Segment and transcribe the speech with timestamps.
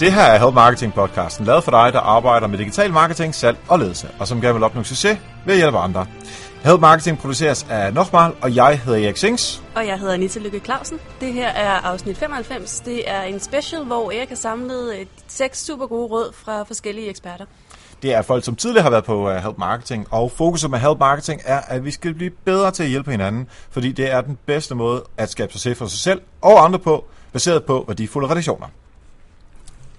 [0.00, 3.58] Det her er Help Marketing podcasten, lavet for dig, der arbejder med digital marketing, salg
[3.68, 6.06] og ledelse, og som gerne vil opnå succes ved at hjælpe andre.
[6.64, 9.62] Help Marketing produceres af Nochmal, og jeg hedder Erik Sings.
[9.74, 10.98] Og jeg hedder Anita Lykke Clausen.
[11.20, 12.80] Det her er afsnit 95.
[12.80, 17.08] Det er en special, hvor Erik har samlet et seks super gode råd fra forskellige
[17.08, 17.44] eksperter.
[18.02, 20.98] Det er folk, som tidligere har været på uh, Help Marketing, og fokuset med Help
[20.98, 24.38] Marketing er, at vi skal blive bedre til at hjælpe hinanden, fordi det er den
[24.46, 28.66] bedste måde at skabe succes for sig selv og andre på, baseret på værdifulde relationer.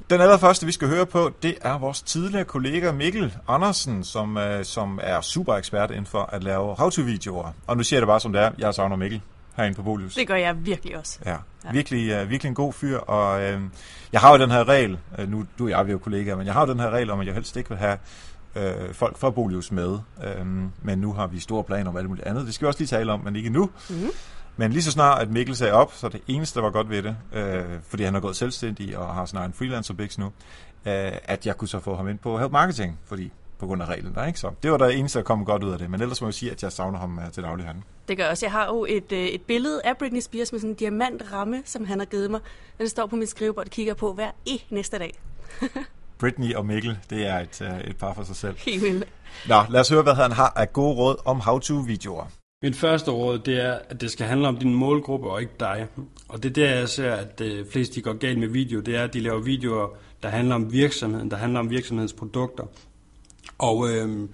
[0.09, 4.43] Den allerførste, vi skal høre på, det er vores tidligere kollega Mikkel Andersen, som, uh,
[4.63, 7.51] som er super ekspert inden for at lave how-to-videoer.
[7.67, 9.21] Og nu siger jeg det bare som det er, jeg savner Mikkel
[9.55, 10.15] herinde på Bolius.
[10.15, 11.19] Det gør jeg virkelig også.
[11.25, 11.71] Ja, ja.
[11.71, 13.61] Virkelig, uh, virkelig en god fyr, og uh,
[14.11, 16.45] jeg har jo den her regel, uh, nu du og jeg er jo kollegaer, men
[16.45, 17.97] jeg har jo den her regel om, at jeg helst ikke vil have
[18.55, 20.47] uh, folk fra Bolius med, uh,
[20.81, 22.45] men nu har vi store planer om alt muligt andet.
[22.45, 23.69] Det skal vi også lige tale om, men ikke nu.
[23.89, 24.09] Mm-hmm.
[24.57, 27.03] Men lige så snart, at Mikkel sagde op, så det eneste, der var godt ved
[27.03, 31.11] det, øh, fordi han har gået selvstændig og har sådan en freelancer bigs nu, øh,
[31.23, 34.13] at jeg kunne så få ham ind på Help Marketing, fordi på grund af reglen
[34.15, 34.39] der, ikke?
[34.39, 35.89] Så det var det eneste, der kom godt ud af det.
[35.89, 37.83] Men ellers må jeg sige, at jeg savner ham uh, til daglig han.
[38.07, 38.45] Det gør også.
[38.45, 41.85] Jeg har jo et, øh, et billede af Britney Spears med sådan en diamantramme, som
[41.85, 42.39] han har givet mig.
[42.77, 45.19] Den står på mit skrivebord og kigger på hver e næste dag.
[46.19, 48.55] Britney og Mikkel, det er et, uh, et par for sig selv.
[48.57, 49.07] Helt vildt.
[49.47, 52.27] Nå, lad os høre, hvad han har af gode råd om how-to-videoer.
[52.63, 55.87] Mit første råd, det er, at det skal handle om din målgruppe og ikke dig.
[56.27, 58.79] Og det er der, jeg ser, at øh, de fleste de går galt med video.
[58.79, 59.87] Det er, at de laver videoer,
[60.23, 62.63] der handler om virksomheden, der handler om virksomhedens produkter.
[63.57, 64.29] Og øh,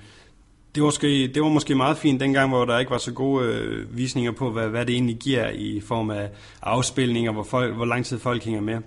[0.75, 3.45] det, var måske, det var måske meget fint dengang, hvor der ikke var så gode
[3.45, 6.29] øh, visninger på, hvad, hvad det egentlig giver i form af
[6.61, 8.81] afspilninger, hvor, folk, hvor lang tid folk hænger med.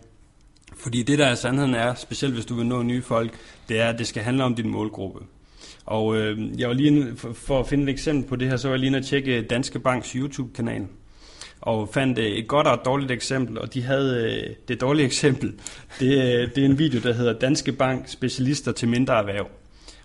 [0.76, 3.88] Fordi det, der er sandheden er, specielt hvis du vil nå nye folk, det er,
[3.88, 5.20] at det skal handle om din målgruppe.
[5.86, 8.68] Og øh, jeg var lige for, for at finde et eksempel på det her, så
[8.68, 10.86] var jeg lige inde at tjekke øh, Danske Banks YouTube-kanal.
[11.60, 15.06] Og fandt øh, et godt og et dårligt eksempel, og de havde øh, det dårlige
[15.12, 15.54] eksempel.
[16.00, 19.46] Det, øh, det er en video, der hedder Danske Bank specialister til mindre erhverv.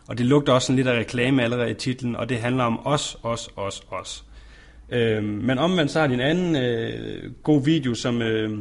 [0.08, 2.80] Og det lugter også sådan lidt af reklame allerede i titlen, og det handler om
[2.86, 4.24] os, os, os, os.
[4.90, 8.60] Øh, men omvendt så har de en anden øh, god video, som, øh,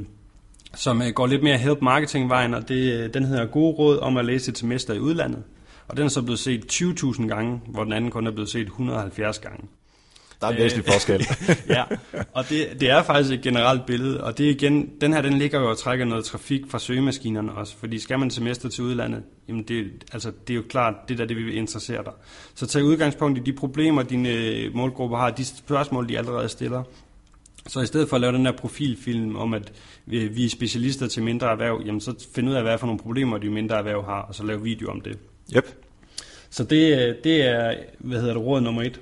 [0.74, 3.98] som øh, går lidt mere help marketing vejen, og det, øh, den hedder Gode råd
[3.98, 5.42] om at læse et semester i udlandet.
[5.90, 8.66] Og den er så blevet set 20.000 gange, hvor den anden kun er blevet set
[8.66, 9.68] 170 gange.
[10.40, 11.26] Der er en væsentlig forskel.
[11.76, 11.84] ja,
[12.32, 15.32] og det, det er faktisk et generelt billede, og det er igen, den her den
[15.38, 19.22] ligger jo og trækker noget trafik fra søgemaskinerne også, fordi skal man semester til udlandet,
[19.48, 22.12] jamen det, altså, det er jo klart det der, det vil interessere dig.
[22.54, 26.82] Så tag udgangspunkt i de problemer, dine målgrupper har, de spørgsmål, de allerede stiller,
[27.66, 29.72] så i stedet for at lave den der profilfilm om, at
[30.06, 33.38] vi er specialister til mindre erhverv, jamen så find ud af, hvad for nogle problemer
[33.38, 35.18] de mindre erhverv har, og så lave video om det.
[35.56, 35.76] Yep.
[36.50, 39.00] Så det, det er, hvad hedder det, råd nummer et.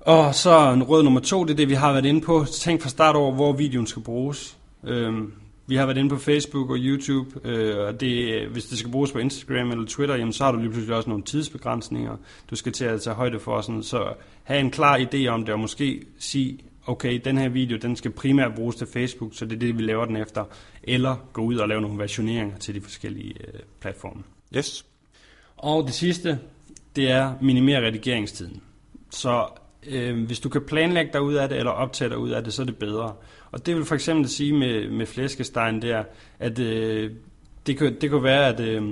[0.00, 2.44] Og så en råd nummer to, det er det, vi har været inde på.
[2.52, 4.56] Tænk fra start over, hvor videoen skal bruges.
[4.84, 5.32] Øhm,
[5.66, 9.12] vi har været inde på Facebook og YouTube, øh, og det, hvis det skal bruges
[9.12, 12.16] på Instagram eller Twitter, jamen, så har du lige pludselig også nogle tidsbegrænsninger,
[12.50, 13.60] du skal til at tage højde for.
[13.60, 14.12] Sådan, så
[14.42, 18.10] have en klar idé om det, og måske sige, okay, den her video, den skal
[18.10, 20.44] primært bruges til Facebook, så det er det, vi laver den efter.
[20.82, 24.22] Eller gå ud og lave nogle versioneringer til de forskellige øh, platforme.
[24.56, 24.91] Yes.
[25.62, 26.38] Og det sidste,
[26.96, 28.62] det er minimere redigeringstiden.
[29.10, 29.46] Så
[29.86, 32.52] øh, hvis du kan planlægge dig ud af det, eller optage dig ud af det,
[32.52, 33.14] så er det bedre.
[33.52, 36.04] Og det vil for eksempel sige med, med flæskestegen der,
[36.38, 37.10] at øh,
[37.66, 38.82] det, kan, det kunne være, at, øh,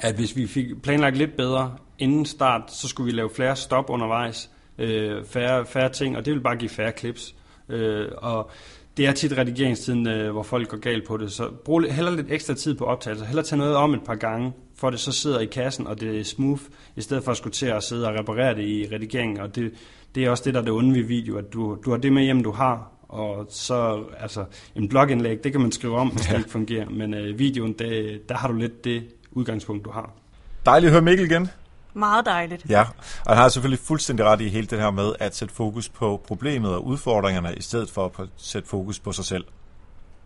[0.00, 3.90] at hvis vi fik planlagt lidt bedre inden start, så skulle vi lave flere stop
[3.90, 7.34] undervejs, øh, færre, færre ting, og det vil bare give færre klips.
[7.68, 8.50] Øh, og
[8.96, 12.26] det er tit redigeringstiden, øh, hvor folk går galt på det, så brug heller lidt
[12.30, 15.40] ekstra tid på optagelse, heller tage noget om et par gange, for det så sidder
[15.40, 16.62] i kassen, og det er smooth,
[16.96, 19.72] i stedet for at skulle til at sidde og reparere det i redigeringen, og det,
[20.14, 22.12] det er også det, der er det onde ved video, at du, du har det
[22.12, 24.44] med hjem, du har, og så, altså,
[24.76, 28.20] en blogindlæg, det kan man skrive om, hvis det ikke fungerer, men øh, videoen, det,
[28.28, 30.14] der har du lidt det udgangspunkt, du har.
[30.66, 31.48] Dejligt at høre Mikkel igen.
[31.94, 32.66] Meget dejligt.
[32.68, 32.80] Ja,
[33.26, 36.22] og han har selvfølgelig fuldstændig ret i hele det her med at sætte fokus på
[36.26, 39.44] problemet og udfordringerne, i stedet for at sætte fokus på sig selv.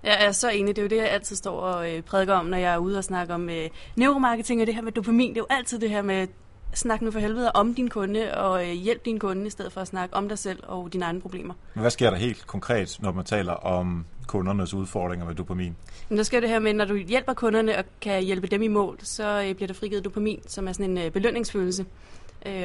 [0.02, 0.76] Jeg er så enig.
[0.76, 2.98] Det er jo det, jeg altid står og øh, prædiker om, når jeg er ude
[2.98, 5.28] og snakker om øh, neuromarketing og det her med dopamin.
[5.28, 6.26] Det er jo altid det her med
[6.74, 9.80] snak nu for helvede om din kunde og øh, hjælp din kunde, i stedet for
[9.80, 11.54] at snakke om dig selv og dine egne problemer.
[11.74, 15.76] Hvad sker der helt konkret, når man taler om kundernes udfordringer med dopamin?
[16.08, 18.68] Men der sker det her med, når du hjælper kunderne og kan hjælpe dem i
[18.68, 21.84] mål, så øh, bliver der frigivet dopamin, som er sådan en øh, belønningsfølelse.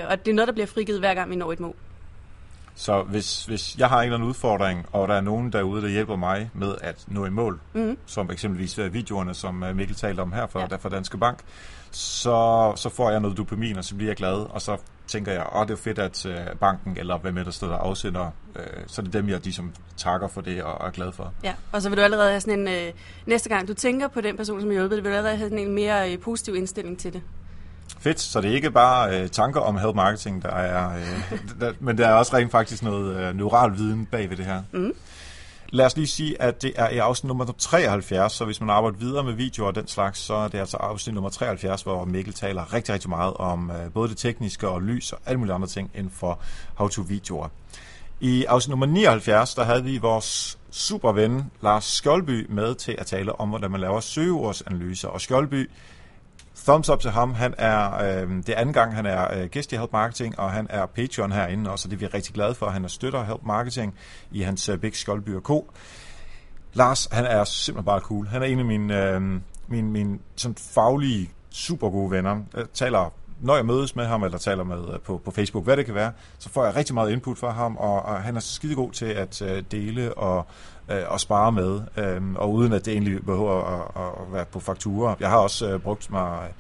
[0.10, 1.76] Og det er noget, der bliver frigivet hver gang vi når et mål.
[2.76, 5.88] Så hvis, hvis jeg har en eller anden udfordring, og der er nogen derude, der
[5.88, 7.98] hjælper mig med at nå i mål, mm.
[8.06, 10.76] som eksempelvis videoerne, som Mikkel talte om her fra, ja.
[10.76, 11.40] fra Danske Bank,
[11.92, 14.78] så, så får jeg noget dopamin, og så bliver jeg glad, og så
[15.08, 17.78] tænker jeg, åh, det er fedt, at øh, banken, eller hvem er der står der
[17.78, 21.34] afsender, øh, så det er dem, jeg ligesom takker for det og er glad for.
[21.44, 22.94] Ja, og så vil du allerede have sådan en, øh,
[23.26, 25.68] næste gang du tænker på den person, som har hjulpet, vil du allerede have sådan
[25.68, 27.22] en mere øh, positiv indstilling til det.
[28.02, 31.74] Fedt, så det er ikke bare øh, tanker om help marketing, der er, øh, der,
[31.80, 34.62] men der er også rent faktisk noget øh, neural viden bag ved det her.
[34.72, 34.94] Mm.
[35.70, 38.98] Lad os lige sige, at det er i afsnit nummer 73, så hvis man arbejder
[38.98, 42.34] videre med videoer og den slags, så er det altså afsnit nummer 73, hvor Mikkel
[42.34, 45.68] taler rigtig, rigtig meget om øh, både det tekniske og lys og alle mulige andre
[45.68, 46.40] ting inden for
[46.76, 47.48] how-to-videoer.
[48.20, 53.40] I afsnit nummer 79, der havde vi vores superven Lars Skjoldby med til at tale
[53.40, 55.08] om, hvordan man laver søgeordsanalyser.
[55.08, 55.70] Og Skjoldby,
[56.66, 57.34] thumbs up til ham.
[57.34, 60.52] Han er, øh, det er anden gang, han er øh, gæst i Help Marketing, og
[60.52, 62.70] han er Patreon herinde også, og det er vi rigtig glade for.
[62.70, 63.96] Han er støtter Help Marketing
[64.32, 65.42] i hans øh, Big Skoldby K.
[65.42, 65.72] Co.
[66.74, 68.28] Lars, han er simpelthen bare cool.
[68.28, 69.22] Han er en af mine, øh,
[69.68, 72.42] mine, mine sådan faglige, super gode venner.
[72.56, 75.78] Jeg taler når jeg mødes med ham, eller taler med øh, på, på Facebook, hvad
[75.78, 78.40] det kan være, så får jeg rigtig meget input fra ham, og, og han er
[78.40, 80.46] skidegod til at øh, dele og,
[80.92, 81.82] øh, og spare med,
[82.18, 85.16] um, og uden at det egentlig behøver at, at være på fakturer.
[85.20, 86.54] Jeg har også brugt mig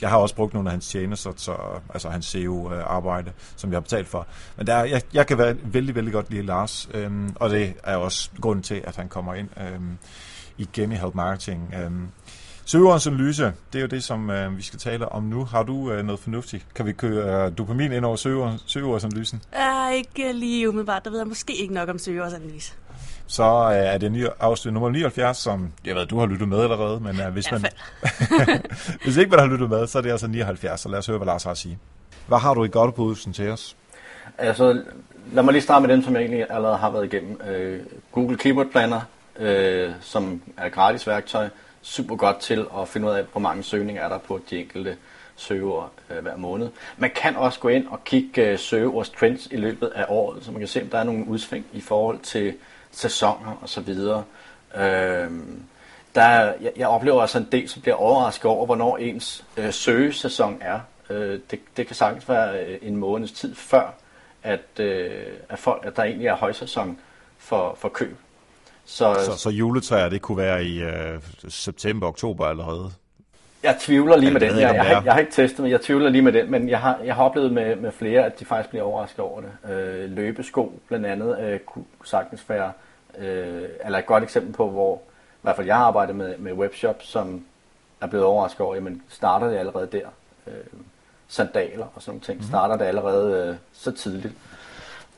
[0.00, 1.56] jeg har også brugt nogle af hans tjenester, så,
[1.94, 4.26] altså hans SEO-arbejde, som jeg har betalt for.
[4.56, 7.96] Men der, jeg, jeg kan være vældig, vældig godt lide Lars, øhm, og det er
[7.96, 9.98] også grunden til, at han kommer ind øhm,
[10.58, 11.74] i i Help Marketing.
[11.84, 12.08] Øhm,
[12.66, 15.44] Søgeordsanalyse, det er jo det, som øh, vi skal tale om nu.
[15.44, 16.66] Har du øh, noget fornuftigt?
[16.74, 19.42] Kan vi køre øh, dopamin ind over søgeord, søgeordsanalysen?
[19.52, 21.04] Ja, ikke lige umiddelbart.
[21.04, 22.72] Der ved jeg måske ikke nok om søgeordsanalyse.
[23.26, 26.60] Så øh, er det ny, afsnit nummer 79, som jeg ved, du har lyttet med
[26.60, 27.64] allerede, men øh, hvis, man,
[29.04, 31.18] hvis ikke man har lyttet med, så er det altså 79, så lad os høre,
[31.18, 31.78] hvad Lars har at sige.
[32.26, 33.76] Hvad har du i godt på til os?
[34.38, 34.82] Altså,
[35.32, 37.40] lad mig lige starte med den, som jeg egentlig allerede har været igennem.
[37.48, 37.80] Øh,
[38.12, 39.00] Google Keyword Planner,
[39.38, 41.48] øh, som er gratis værktøj,
[41.84, 44.96] super godt til at finde ud af, hvor mange søgninger er der på de enkelte
[45.36, 46.70] søgeord øh, hver måned.
[46.96, 50.50] Man kan også gå ind og kigge øh, søgeords trends i løbet af året, så
[50.50, 52.54] man kan se, om der er nogle udsving i forhold til
[52.90, 53.88] sæsoner osv.
[53.88, 55.30] Øh,
[56.14, 60.58] der, jeg, jeg oplever altså en del, som bliver overrasket over, hvornår ens øh, søgesæson
[60.60, 60.80] er.
[61.10, 63.94] Øh, det, det kan sagtens være øh, en måneds tid før,
[64.42, 66.98] at, øh, at, folk, at der egentlig er højsæson
[67.38, 68.16] for, for køb.
[68.86, 72.90] Så, så, så juletræer, det kunne være i øh, september, oktober allerede?
[73.62, 74.50] Jeg tvivler lige med den.
[74.50, 76.50] Jeg, jeg, har, jeg har ikke testet, men jeg tvivler lige med den.
[76.50, 79.40] Men jeg har, jeg har oplevet med, med flere, at de faktisk bliver overrasket over
[79.40, 79.70] det.
[79.72, 82.72] Øh, løbesko blandt andet øh, kunne sagtens være
[83.18, 86.52] øh, eller et godt eksempel på, hvor i hvert fald jeg har arbejdet med, med
[86.52, 87.44] webshop, som
[88.00, 90.06] er blevet overrasket over, jamen starter det allerede der?
[90.46, 90.52] Øh,
[91.28, 92.38] sandaler og sådan nogle ting.
[92.38, 92.46] Mm.
[92.46, 94.34] Starter det allerede øh, så tidligt?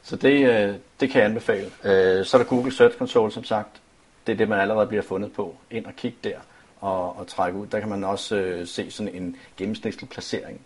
[0.07, 1.71] Så det, øh, det kan jeg anbefale.
[1.85, 3.69] Øh, så er der Google Search Console, som sagt.
[4.27, 5.57] Det er det, man allerede bliver fundet på.
[5.71, 6.39] Ind og kig der
[6.81, 7.67] og, og trække ud.
[7.67, 10.61] Der kan man også øh, se sådan en gennemsnitlig placering.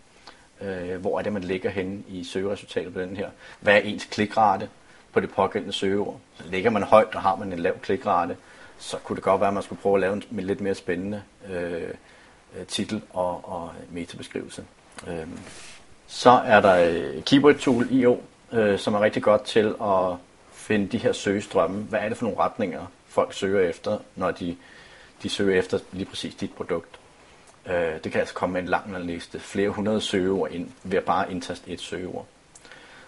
[0.61, 3.29] Øh, hvor er det, man ligger henne i søgeresultatet på den her?
[3.59, 4.69] Hvad er ens klikrate
[5.13, 6.19] på det pågældende søgeord?
[6.35, 8.37] Så ligger man højt, og har man en lav klikrate,
[8.77, 11.21] så kunne det godt være, at man skulle prøve at lave en lidt mere spændende
[11.49, 11.89] øh,
[12.57, 14.63] øh, titel og, og metabeskrivelse.
[15.07, 15.27] Øh,
[16.07, 18.21] så er der Keyword Tool IO,
[18.53, 20.15] øh, som er rigtig godt til at
[20.51, 21.83] finde de her søgestrømme.
[21.83, 24.57] Hvad er det for nogle retninger, folk søger efter, når de,
[25.23, 26.99] de søger efter lige præcis dit produkt?
[27.65, 31.03] Øh, det kan altså komme med en lang liste, flere hundrede søgeord ind, ved at
[31.03, 32.25] bare indtaste et søgeord.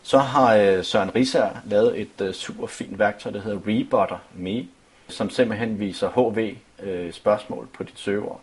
[0.03, 4.67] Så har øh, Søren Risser lavet et øh, super fint værktøj, der hedder Rebutter Me,
[5.07, 8.41] som simpelthen viser HV øh, spørgsmål på dit søgeord.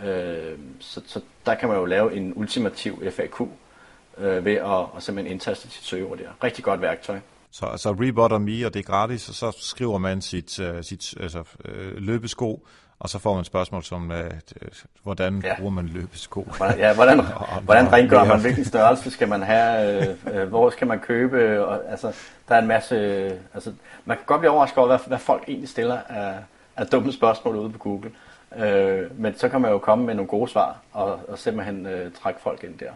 [0.00, 3.40] Øh, så, så der kan man jo lave en ultimativ FAQ
[4.18, 6.28] øh, ved at, at simpelthen indtaste sit søgeord der.
[6.44, 7.18] Rigtig godt værktøj.
[7.50, 11.14] Så altså Rebotter Me, og det er gratis, og så skriver man sit, uh, sit
[11.20, 12.66] altså, uh, løbesko,
[12.98, 14.16] og så får man spørgsmål som, uh,
[15.02, 15.56] hvordan ja.
[15.56, 16.52] bruger man løbesko?
[16.56, 17.20] Hvordan, ja, hvordan,
[17.64, 21.90] hvordan rengør man, hvilken størrelse skal man have, uh, uh, hvor skal man købe, og,
[21.90, 22.12] altså,
[22.48, 23.72] der er en masse, uh, altså,
[24.04, 26.34] man kan godt blive overrasket over, hvad, hvad folk egentlig stiller af,
[26.76, 28.10] af dumme spørgsmål ude på Google.
[28.50, 32.12] Uh, men så kan man jo komme med nogle gode svar, og, og simpelthen uh,
[32.22, 32.90] trække folk ind der.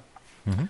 [0.45, 0.69] Mm-hmm.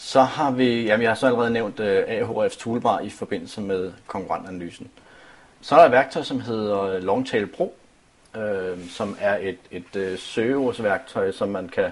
[0.00, 3.60] Så har vi, jamen jeg har så allerede nævnt øh, uh, Ahrefs toolbar i forbindelse
[3.60, 4.90] med konkurrentanalysen.
[5.60, 7.74] Så er der et værktøj, som hedder Longtail Pro,
[8.36, 11.90] øh, som er et, et øh, søgeordsværktøj, som man kan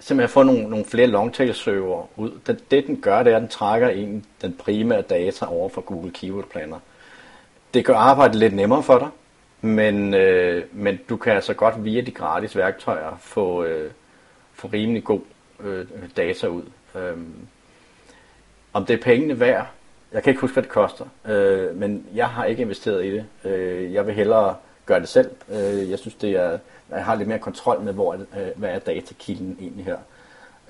[0.00, 2.30] simpelthen få nogle, nogle flere longtail-søger ud.
[2.46, 5.80] Det, det den gør, det er, at den trækker en den primære data over for
[5.80, 6.78] Google Keyword Planner.
[7.74, 9.08] Det gør arbejdet lidt nemmere for dig,
[9.60, 13.90] men, øh, men du kan altså godt via de gratis værktøjer få, øh,
[14.54, 15.20] få rimelig god
[15.60, 15.86] øh,
[16.16, 16.62] data ud.
[16.96, 17.16] Øh,
[18.72, 19.66] om det er pengene værd,
[20.12, 23.26] jeg kan ikke huske, hvad det koster, øh, men jeg har ikke investeret i det.
[23.44, 25.30] Øh, jeg vil hellere gøre det selv.
[25.48, 26.58] Øh, jeg synes, det er,
[26.90, 29.98] jeg har lidt mere kontrol med, hvor, øh, hvad er datakilden egentlig her.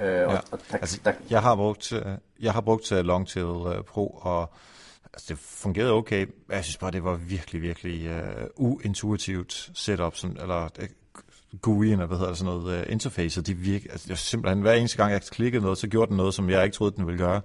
[0.00, 0.26] Øh, ja.
[0.26, 2.02] og, og der, altså, der, jeg har brugt, øh,
[2.40, 4.50] jeg har brugt uh, Longtail uh, Pro, og
[5.12, 6.26] altså, det fungerede okay.
[6.50, 10.68] Jeg synes bare, det var virkelig, virkelig uh, uintuitivt setup, sådan, eller
[11.62, 14.72] GUI, eller hvad hedder det, sådan noget uh, interface, de virke, altså, jeg simpelthen, hver
[14.72, 17.18] eneste gang, jeg klikkede noget, så gjorde den noget, som jeg ikke troede, den ville
[17.18, 17.40] gøre.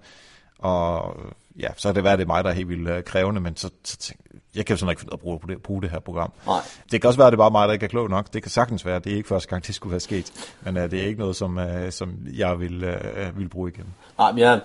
[0.60, 1.15] Og
[1.60, 3.55] ja, så er det været, det er mig, der er helt vildt uh, krævende, men
[3.55, 6.00] så, så tænkte jeg kan jo sådan ikke finde at bruge det, bruge det her
[6.00, 6.31] program.
[6.46, 6.60] Nej.
[6.91, 8.34] Det kan også være, at det er bare mig, der ikke er klog nok.
[8.34, 9.00] Det kan sagtens være.
[9.00, 10.55] Det er ikke første gang, det skulle være sket.
[10.62, 13.86] Men uh, det er ikke noget, som, uh, som jeg vil, uh, vil bruge igen.
[14.17, 14.62] Nej, men jeg,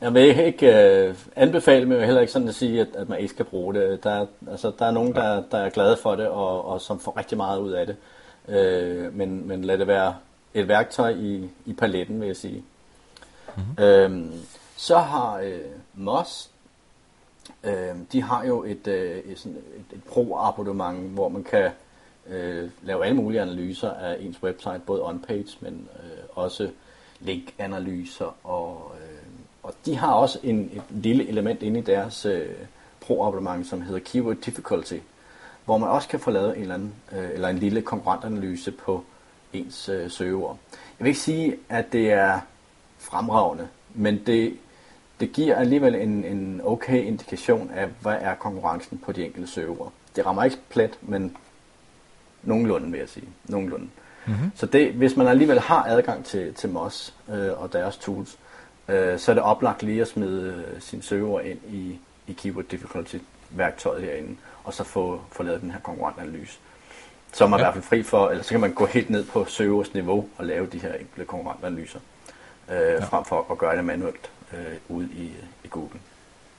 [0.00, 0.66] jeg vil ikke
[1.10, 4.04] uh, anbefale mig heller ikke sådan at sige, at, at man ikke skal bruge det.
[4.04, 7.18] Der, altså, der er nogen, der, der er glade for det, og, og som får
[7.18, 7.96] rigtig meget ud af det.
[8.48, 10.16] Uh, men, men lad det være
[10.54, 12.64] et værktøj i, i paletten, vil jeg sige.
[13.56, 14.32] Mm-hmm.
[14.32, 14.38] Uh,
[14.76, 16.50] så har uh, Moss
[17.64, 21.70] Øh, de har jo et, øh, et, sådan et, et pro-abonnement, hvor man kan
[22.26, 26.70] øh, lave alle mulige analyser af ens website, både on-page, men øh, også
[27.20, 28.36] link-analyser.
[28.44, 29.28] Og, øh,
[29.62, 32.48] og de har også en, et lille element inde i deres øh,
[33.00, 34.98] pro-abonnement, som hedder Keyword Difficulty,
[35.68, 39.04] hvor man også kan få lavet en, eller, anden, øh, eller en lille konkurrentanalyse på
[39.52, 40.58] ens øh, søgeord.
[40.72, 42.40] Jeg vil ikke sige, at det er
[42.98, 44.56] fremragende, men det
[45.20, 49.90] det giver alligevel en, en okay indikation af, hvad er konkurrencen på de enkelte server.
[50.16, 51.36] Det rammer ikke plet, men
[52.42, 53.28] nogenlunde vil jeg sige.
[53.44, 53.88] Nogenlunde.
[54.26, 54.50] Mm-hmm.
[54.54, 58.38] Så det, hvis man alligevel har adgang til, til MOS øh, og deres tools,
[58.88, 62.64] øh, så er det oplagt lige at smide øh, sin server ind i, i Keyword
[62.64, 63.16] Difficulty
[63.50, 64.36] værktøjet herinde,
[64.68, 66.58] og så få, få lavet den her konkurrentanalyse.
[67.32, 67.64] Så er man ja.
[67.64, 70.28] i hvert fald fri for, eller så kan man gå helt ned på servers niveau
[70.36, 71.98] og lave de her enkelte konkurrentanalyser,
[72.70, 73.04] øh, ja.
[73.04, 75.32] frem for at gøre det manuelt øh, ude i,
[75.64, 76.00] i Google.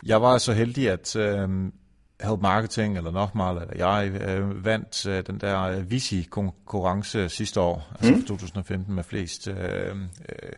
[0.05, 1.49] Jeg var så heldig, at øh,
[2.21, 7.87] Help Marketing, eller Nochmal, eller jeg, øh, vandt øh, den der øh, Visi-konkurrence sidste år,
[7.99, 8.25] altså mm.
[8.25, 9.55] 2015, med flest øh,
[10.29, 10.51] øh,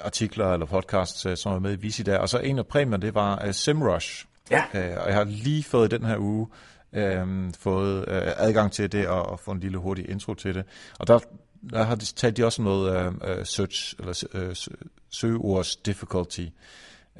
[0.00, 2.18] artikler eller podcasts, øh, som var med i Visi der.
[2.18, 4.26] Og så en af præmierne, det var øh, SEMrush.
[4.50, 4.64] Ja.
[4.74, 6.46] Øh, og jeg har lige fået den her uge
[6.92, 10.64] øh, fået øh, adgang til det og, og få en lille hurtig intro til det.
[10.98, 11.18] Og der,
[11.70, 14.56] der har de, talt de også noget øh, øh search, eller øh,
[15.10, 16.46] søgeords difficulty.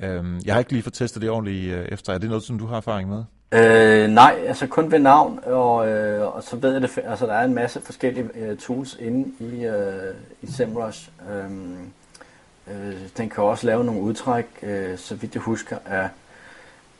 [0.01, 2.13] Øh, jeg har ikke lige fået testet det ordentligt øh, efter.
[2.13, 3.25] Er det noget, som du har erfaring med?
[3.53, 7.33] Øh, nej, altså kun ved navn, og, øh, og så ved jeg det, altså der
[7.33, 11.11] er en masse forskellige øh, tools inde i, øh, i SEMrush.
[11.31, 11.51] Øh,
[12.69, 16.09] øh, den kan også lave nogle udtræk, øh, så vidt jeg husker, af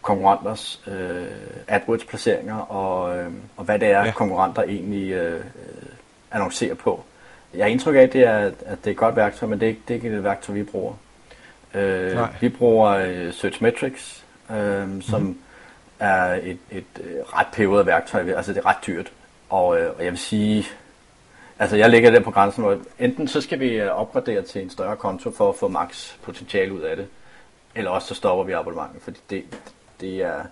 [0.07, 1.27] konkurrenters øh,
[1.69, 4.13] AdWords-placeringer, og, øh, og hvad det er, ja.
[4.13, 5.45] konkurrenter egentlig øh,
[6.33, 7.05] annoncerer på.
[7.55, 9.67] Jeg har indtryk af, at det er, at det er et godt værktøj, men det
[9.67, 10.95] er, ikke, det er ikke et værktøj, vi bruger.
[11.75, 15.39] Øh, vi bruger uh, Searchmetrics, øh, som mm-hmm.
[16.01, 19.13] er et, et, øh, ret peberet værktøj, altså det er ret dyrt.
[19.51, 20.67] Og, øh, og jeg vil sige,
[21.59, 24.97] altså jeg ligger der på grænsen, hvor enten så skal vi opgradere til en større
[24.97, 27.07] konto for at få max potentiale ud af det,
[27.75, 29.45] eller også så stopper vi abonnementet, fordi det,
[30.01, 30.43] det, er,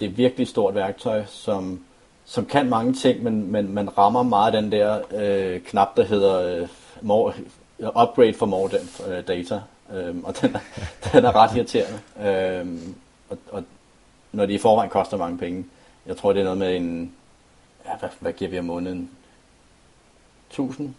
[0.00, 1.86] det er virkelig et stort værktøj, som
[2.26, 6.60] som kan mange ting, men, men man rammer meget den der øh, knap, der hedder
[6.60, 6.68] øh,
[7.00, 7.32] more,
[7.80, 8.70] upgrade for more
[9.08, 9.60] øh, data,
[9.92, 10.60] øhm, og den er,
[11.12, 12.00] den er ret irriterende.
[12.20, 12.94] Øhm,
[13.30, 13.64] og, og
[14.32, 15.64] når det i forvejen koster mange penge,
[16.06, 17.12] jeg tror det er noget med en,
[17.86, 19.10] ja, hvad, hvad giver vi om måneden?
[20.50, 20.94] 1000?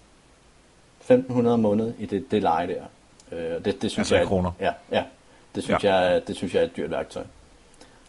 [0.99, 2.83] 1500 om måned i det, det leje der.
[3.31, 4.51] Øh, det, det synes altså jeg, kroner?
[4.59, 5.03] Ja, ja.
[5.55, 5.95] Det synes, ja.
[5.95, 7.23] jeg, det synes jeg er et dyrt værktøj.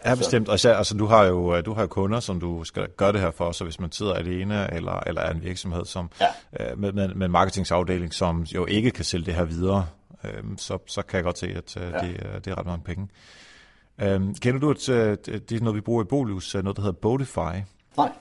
[0.04, 0.48] Ja, bestemt.
[0.48, 3.12] Og især, altså, du har jo øh, du har jo kunder, som du skal gøre
[3.12, 6.70] det her for, så hvis man sidder alene, eller, eller er en virksomhed som, ja.
[6.70, 9.86] øh, med, med, med en marketingsafdeling, som jo ikke kan sælge det her videre,
[10.24, 11.98] øh, så, så kan jeg godt se, at øh, ja.
[11.98, 13.08] det, det er ret mange penge.
[13.98, 16.98] Øh, kender du, at øh, det er noget, vi bruger i Bolius, noget, der hedder
[16.98, 17.38] Bodify?
[17.96, 18.12] Nej,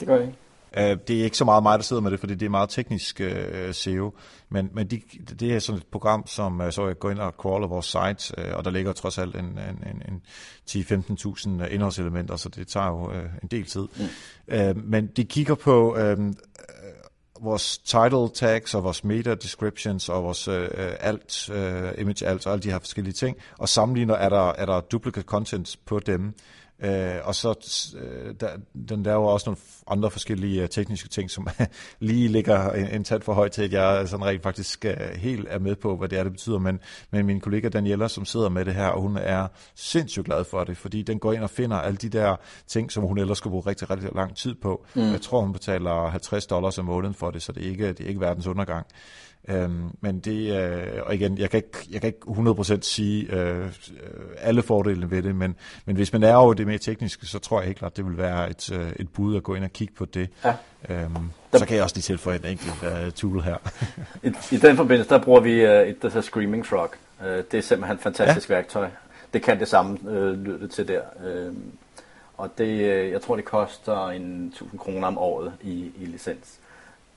[0.00, 0.38] det gør jeg ikke.
[0.76, 2.68] Øh, det er ikke så meget mig, der sidder med det, fordi det er meget
[2.68, 4.14] teknisk uh, SEO,
[4.48, 5.00] men, men de,
[5.40, 8.34] det er sådan et program, som uh, så jeg går ind og crawler vores site,
[8.38, 10.22] uh, og der ligger trods alt en, en, en, en
[10.70, 13.10] 10-15.000 indholdselementer, så det tager jo
[13.42, 13.88] en del tid.
[13.96, 14.82] Mm.
[14.84, 16.32] Men de kigger på uh,
[17.40, 20.54] vores title tags og vores meta descriptions og vores uh,
[21.00, 24.66] alt, uh, image alt og alle de her forskellige ting, og sammenligner, er der, er
[24.66, 26.34] der duplicate content på dem,
[26.80, 27.54] Øh, og så
[28.00, 28.48] øh, der,
[28.88, 31.48] den laver også nogle andre forskellige uh, tekniske ting, som
[32.00, 35.46] lige ligger en, en tand for højt til, at jeg sådan rent faktisk uh, helt
[35.50, 36.58] er med på, hvad det er, det betyder.
[36.58, 40.44] Men, men min kollega Daniela, som sidder med det her, og hun er sindssygt glad
[40.44, 43.38] for det, fordi den går ind og finder alle de der ting, som hun ellers
[43.38, 44.86] skulle bruge rigtig, rigtig lang tid på.
[44.94, 45.02] Mm.
[45.02, 48.00] Jeg tror, hun betaler 50 dollars om måneden for det, så det er ikke, det
[48.00, 48.86] er ikke verdens undergang.
[49.48, 53.68] Øhm, men det, øh, og igen, jeg kan ikke, jeg kan ikke 100% sige øh,
[54.38, 57.60] alle fordelene ved det, men, men hvis man er over det mere tekniske, så tror
[57.60, 59.94] jeg helt klart, det vil være et, øh, et bud at gå ind og kigge
[59.94, 60.28] på det.
[60.44, 60.54] Ja.
[60.88, 63.56] Øhm, så kan jeg også lige tilføje en enkelt uh, tool her.
[64.22, 66.90] I, I den forbindelse, der bruger vi uh, et, der hedder Screaming Frog.
[67.20, 68.54] Uh, det er simpelthen et fantastisk ja.
[68.54, 68.88] værktøj.
[69.34, 69.98] Det kan det samme,
[70.36, 71.00] lyder det til der.
[71.48, 71.54] Uh,
[72.36, 72.80] og det,
[73.12, 76.58] jeg tror, det koster en 1000 kroner om året i, i licens.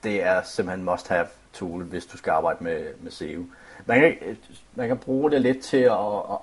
[0.04, 3.46] Det er simpelthen must have tool, hvis du skal arbejde med, med SEO.
[3.86, 4.38] Man kan,
[4.76, 6.38] man kan bruge det lidt til at, at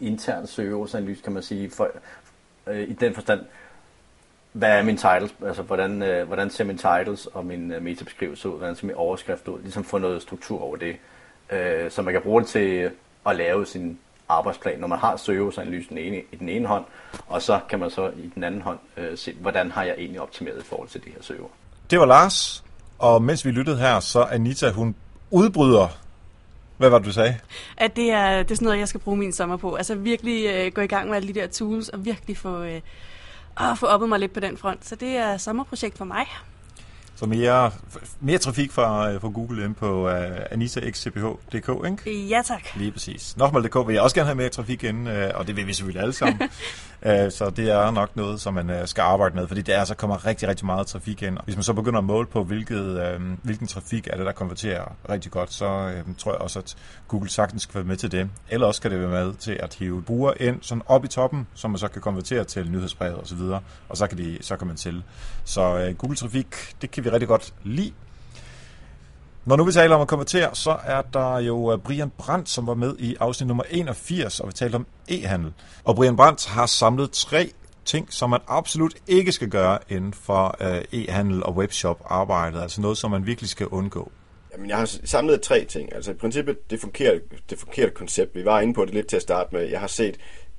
[0.00, 1.90] intern søgeordsanalyse, kan man sige, for,
[2.66, 3.40] øh, i den forstand,
[4.52, 8.48] hvad er min titles, altså hvordan, øh, hvordan ser min titles og min øh, metabeskrivelse
[8.48, 10.96] ud, hvordan ser min overskrift ud, ligesom få noget struktur over det,
[11.50, 12.90] øh, så man kan bruge det til
[13.26, 13.98] at lave sin
[14.28, 16.84] arbejdsplan, når man har søgeordsanalysen i den ene hånd,
[17.26, 20.20] og så kan man så i den anden hånd øh, se, hvordan har jeg egentlig
[20.20, 21.44] optimeret i forhold til de her søger.
[21.90, 22.64] Det var Lars,
[23.04, 24.94] og mens vi lyttede her, så Anita, hun
[25.30, 25.88] udbryder
[26.76, 27.36] hvad var det, du sagde?
[27.76, 29.74] At det er, det er sådan noget, jeg skal bruge min sommer på.
[29.74, 32.80] Altså virkelig øh, gå i gang med alle de der tools, og virkelig få, øh,
[33.60, 34.86] åh, få oppet mig lidt på den front.
[34.86, 36.26] Så det er sommerprojekt for mig.
[37.16, 37.70] Så mere,
[38.20, 40.12] mere trafik fra, øh, fra Google ind på uh,
[40.50, 41.54] anitaxcph.dk,
[41.86, 42.26] ikke?
[42.28, 42.76] Ja, tak.
[42.76, 43.36] Lige præcis.
[43.36, 46.02] Nokmal.dk vil jeg også gerne have mere trafik ind, uh, og det vil vi selvfølgelig
[46.02, 46.40] alle sammen.
[47.06, 49.78] Øh, så det er nok noget, som man øh, skal arbejde med, fordi der er,
[49.78, 51.38] altså så kommer rigtig, rigtig meget trafik ind.
[51.44, 54.96] Hvis man så begynder at måle på, hvilket, øh, hvilken trafik er det, der konverterer
[55.10, 56.76] rigtig godt, så øh, tror jeg også, at
[57.08, 58.30] Google sagtens skal være med til det.
[58.48, 61.46] Eller også kan det være med til at hive brugere ind sådan op i toppen,
[61.54, 64.66] som man så kan konvertere til nyhedsbrevet osv., og, og så kan, de, så kan
[64.66, 65.02] man til.
[65.44, 66.46] Så Google-trafik,
[66.82, 67.92] det kan vi rigtig godt lide.
[69.46, 72.66] Når nu vi taler om at konvertere, så er der jo øh, Brian Brandt, som
[72.66, 75.52] var med i afsnit nummer 81, og vi talte om e-handel.
[75.84, 77.50] Og Brian Brandt har samlet tre
[77.84, 82.98] ting, som man absolut ikke skal gøre inden for øh, e-handel og webshop-arbejdet, altså noget,
[82.98, 84.12] som man virkelig skal undgå.
[84.52, 85.94] Jamen, jeg har samlet tre ting.
[85.94, 87.20] Altså i princippet, det forkerte,
[87.50, 88.34] det forkerte koncept.
[88.34, 89.62] Vi var inde på det lidt til at starte med.
[89.62, 90.16] Jeg har set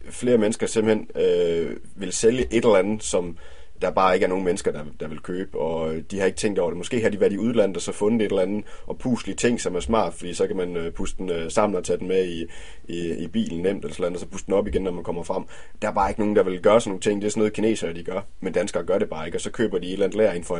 [0.09, 3.37] flere mennesker simpelthen øh, vil sælge et eller andet, som
[3.81, 6.37] der bare ikke er nogen mennesker, der, der vil købe, og øh, de har ikke
[6.37, 6.77] tænkt over det.
[6.77, 9.61] Måske har de været i udlandet og så fundet et eller andet og puslige ting,
[9.61, 12.07] som er smart, fordi så kan man øh, puste den øh, sammen og tage den
[12.07, 12.45] med i,
[12.87, 15.23] i, i bilen nemt, eller sådan, og så puste den op igen, når man kommer
[15.23, 15.43] frem.
[15.81, 17.21] Der er bare ikke nogen, der vil gøre sådan nogle ting.
[17.21, 19.51] Det er sådan noget, kinesere de gør, men danskere gør det bare ikke, og så
[19.51, 20.55] køber de et eller andet lær ind for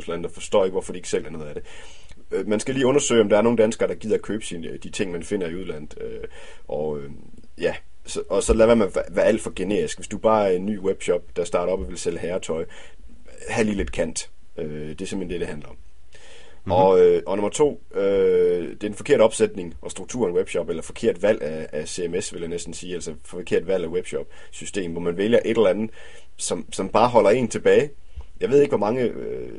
[0.00, 1.62] 50.000 lande, og forstår ikke, hvorfor de ikke sælger noget af det
[2.46, 4.90] man skal lige undersøge, om der er nogle danskere, der gider at købe sine, de
[4.90, 5.94] ting, man finder i udlandet.
[6.68, 6.98] og
[7.60, 7.74] ja,
[8.10, 9.98] så, og så lad være med at være alt for generisk.
[9.98, 12.64] Hvis du bare er en ny webshop, der starter op og vil sælge herretøj,
[13.48, 14.30] have lige lidt kant.
[14.56, 15.76] Øh, det er simpelthen det, det handler om.
[16.64, 16.72] Mm-hmm.
[16.72, 20.36] Og, øh, og nummer to, øh, det er en forkert opsætning og struktur af en
[20.36, 23.88] webshop, eller forkert valg af, af CMS, vil jeg næsten sige, altså forkert valg af
[23.88, 25.90] webshop-system, hvor man vælger et eller andet,
[26.36, 27.90] som, som bare holder en tilbage.
[28.40, 29.50] Jeg ved ikke, hvor mange øh,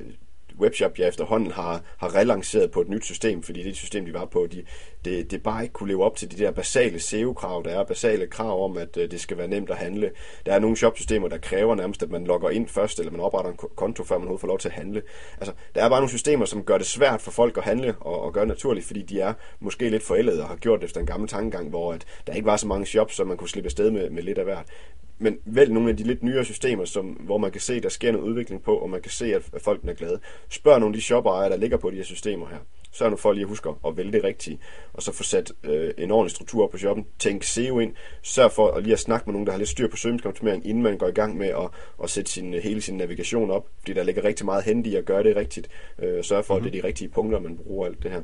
[0.59, 4.25] webshop, jeg efterhånden har, har relanceret på et nyt system, fordi det system, de var
[4.25, 4.63] på, de,
[5.05, 8.27] det, det bare ikke kunne leve op til de der basale SEO-krav, der er basale
[8.27, 10.11] krav om, at øh, det skal være nemt at handle.
[10.45, 13.51] Der er nogle shopsystemer, der kræver nærmest, at man logger ind først, eller man opretter
[13.51, 15.01] en konto, før man overhovedet får lov til at handle.
[15.37, 18.21] Altså, der er bare nogle systemer, som gør det svært for folk at handle og,
[18.21, 21.07] og gøre naturligt, fordi de er måske lidt forældede og har gjort det efter en
[21.07, 23.91] gammel tankegang, hvor at der ikke var så mange shops, så man kunne slippe afsted
[23.91, 24.65] med, med lidt af hvert
[25.21, 28.11] men vælg nogle af de lidt nyere systemer, som, hvor man kan se, der sker
[28.11, 30.19] noget udvikling på, og man kan se, at, at folk er glade.
[30.49, 32.57] Spørg nogle af de shopejere, der ligger på de her systemer her.
[32.91, 34.59] Sørg nu for lige at huske at vælge det rigtige,
[34.93, 37.05] og så få sat øh, en ordentlig struktur på shoppen.
[37.19, 37.95] Tænk SEO ind.
[38.21, 40.83] Sørg for at lige at snakke med nogen, der har lidt styr på søgningsoptimering, inden
[40.83, 41.69] man går i gang med at,
[42.03, 45.05] at sætte sin, hele sin navigation op, fordi der ligger rigtig meget hen i at
[45.05, 45.67] gøre det rigtigt.
[45.99, 46.67] Øh, sørg for, mm-hmm.
[46.67, 48.21] at det er de rigtige punkter, man bruger alt det her.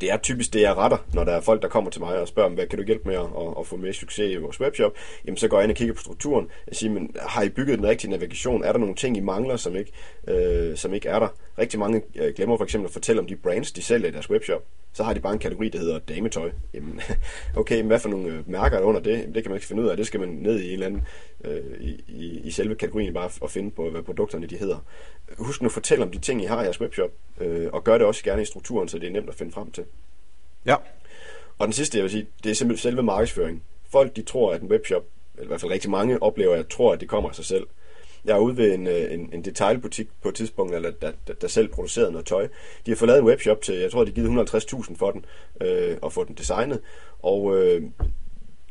[0.00, 2.28] Det er typisk det, jeg retter, når der er folk, der kommer til mig og
[2.28, 3.26] spørger, hvad kan du hjælpe med at,
[3.60, 4.92] at, få mere succes i vores webshop?
[5.26, 7.78] Jamen, så går jeg ind og kigger på strukturen og siger, men har I bygget
[7.78, 8.64] den rigtige navigation?
[8.64, 9.92] Er der nogle ting, I mangler, som ikke,
[10.28, 11.28] øh, som ikke er der?
[11.58, 14.30] Rigtig mange øh, glemmer for eksempel at fortælle om de brands, de sælger i deres
[14.30, 14.62] webshop.
[14.92, 16.50] Så har de bare en kategori, der hedder dametøj.
[16.74, 17.00] Jamen,
[17.56, 19.34] okay, men hvad for nogle øh, mærker er der under det?
[19.34, 19.96] Det kan man ikke finde ud af.
[19.96, 21.02] Det skal man ned i en eller anden,
[21.44, 24.84] øh, i, i, i selve kategorien bare og finde på, hvad produkterne de hedder.
[25.38, 27.98] Husk nu at fortælle om de ting, I har i jeres webshop, øh, og gør
[27.98, 29.84] det også gerne i strukturen, så det er nemt at finde frem til.
[30.66, 30.76] Ja.
[31.58, 33.62] Og den sidste, jeg vil sige, det er simpelthen selve markedsføring.
[33.90, 36.92] Folk, de tror, at en webshop, eller i hvert fald rigtig mange, oplever, at tror,
[36.92, 37.66] at det kommer af sig selv.
[38.24, 41.34] Jeg er ude ved en, øh, en, en detailbutik på et tidspunkt, eller der, der,
[41.34, 42.48] der selv producerede noget tøj.
[42.86, 45.24] De har fået lavet en webshop til, jeg tror, de givet 150.000 for den,
[45.60, 46.80] øh, og få den designet.
[47.22, 47.82] Og øh,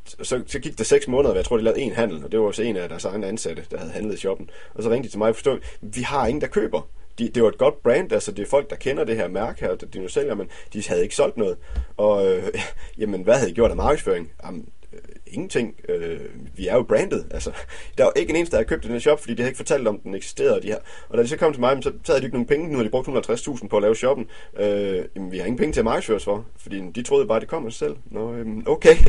[0.06, 2.39] så, så gik der seks måneder, og jeg tror, de lavede en handel, og det
[2.39, 4.50] var også en af deres egne ansatte, der havde handlet i shoppen.
[4.73, 6.89] Og så ringte de til mig og forstod, vi har ingen, der køber.
[7.20, 9.62] De, det var et godt brand, altså det er folk, der kender det her mærke
[9.62, 11.58] her, de nu sælger, men de havde ikke solgt noget.
[11.98, 12.44] Og øh,
[13.00, 14.32] jamen, hvad havde de gjort af markedsføring?
[14.44, 15.00] Jamen, øh,
[15.32, 15.76] ingenting.
[15.90, 16.20] Øh,
[16.56, 17.24] vi er jo branded.
[17.32, 17.52] Altså,
[17.98, 19.48] der er jo ikke en eneste, der har købt den her shop, fordi de har
[19.48, 20.62] ikke fortalt om, den eksisterede.
[20.62, 20.78] De her.
[21.10, 22.68] Og da de så kom til mig, så, så havde de ikke nogen penge.
[22.70, 24.28] Nu har de brugt 150.000 på at lave shoppen.
[24.60, 27.42] Øh, jamen, vi har ingen penge til at markedsføre for, fordi de troede bare, at
[27.42, 27.96] det kom af sig selv.
[28.12, 28.96] Nå, øh, okay.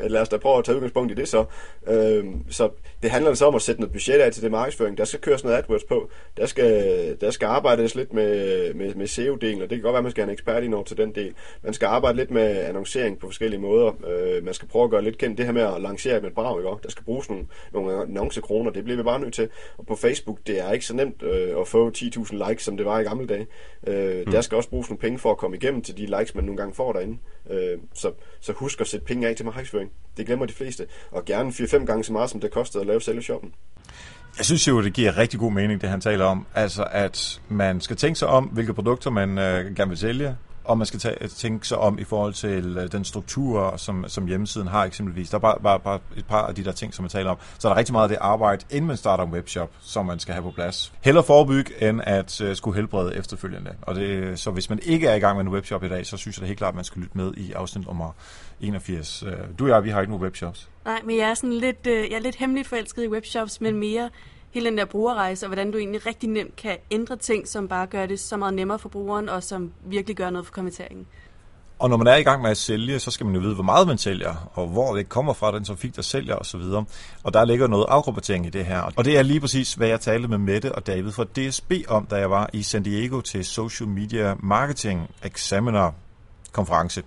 [0.00, 1.44] Lad os da prøve at tage udgangspunkt i det så.
[1.88, 2.70] Øhm, så
[3.02, 4.98] det handler så om at sætte noget budget af til det markedsføring.
[4.98, 6.10] Der skal køres noget AdWords på.
[6.36, 9.98] Der skal, der skal arbejdes lidt med, med, med SEO-delen, og det kan godt være,
[9.98, 11.34] at man skal have en ekspert ind over til den del.
[11.62, 13.92] Man skal arbejde lidt med annoncering på forskellige måder.
[14.08, 16.34] Øh, man skal prøve at gøre lidt kendt det her med at lancere med et
[16.34, 16.82] brag, ikke?
[16.82, 19.48] Der skal bruges nogle, nogle annoncekroner, det bliver vi bare nødt til.
[19.78, 22.86] Og på Facebook, det er ikke så nemt øh, at få 10.000 likes, som det
[22.86, 23.46] var i gamle dage.
[23.86, 24.32] Øh, mm.
[24.32, 26.56] Der skal også bruges nogle penge for at komme igennem til de likes, man nogle
[26.56, 27.18] gange får derinde.
[27.50, 29.90] Øh, så, så husk at sætte penge af til markedsføring.
[30.16, 30.86] Det glemmer de fleste.
[31.10, 33.52] Og gerne 4-5 gange så meget, som det kostede at lave selve shoppen.
[34.38, 36.46] Jeg synes jo, det giver rigtig god mening, det han taler om.
[36.54, 40.78] Altså, at man skal tænke sig om, hvilke produkter man øh, gerne vil sælge og
[40.78, 44.68] man skal tage, tænke sig om i forhold til øh, den struktur, som, som hjemmesiden
[44.68, 45.30] har eksempelvis.
[45.30, 47.36] Der er bare, bare, bare et par af de der ting, som man taler om.
[47.58, 50.18] Så der er rigtig meget af det arbejde, inden man starter en webshop, som man
[50.18, 50.92] skal have på plads.
[51.00, 53.74] Heller forebygge, end at uh, skulle helbrede efterfølgende.
[53.82, 56.16] Og det, så hvis man ikke er i gang med en webshop i dag, så
[56.16, 58.12] synes jeg det helt klart, at man skal lytte med i afsnit nummer
[58.60, 59.22] 81.
[59.26, 60.68] Øh, du og jeg, vi har ikke nogen webshops.
[60.84, 64.10] Nej, men jeg er sådan lidt, jeg er lidt hemmeligt forelsket i webshops, men mere
[64.56, 67.86] hele den der brugerrejse, og hvordan du egentlig rigtig nemt kan ændre ting, som bare
[67.86, 71.06] gør det så meget nemmere for brugeren, og som virkelig gør noget for kommenteringen.
[71.78, 73.64] Og når man er i gang med at sælge, så skal man jo vide, hvor
[73.64, 76.60] meget man sælger, og hvor det kommer fra, den trafik, der sælger osv.
[77.22, 78.80] Og der ligger noget afrapportering i det her.
[78.96, 82.06] Og det er lige præcis, hvad jeg talte med Mette og David fra DSB om,
[82.06, 85.92] da jeg var i San Diego til Social Media Marketing Examiner
[86.52, 87.02] konference.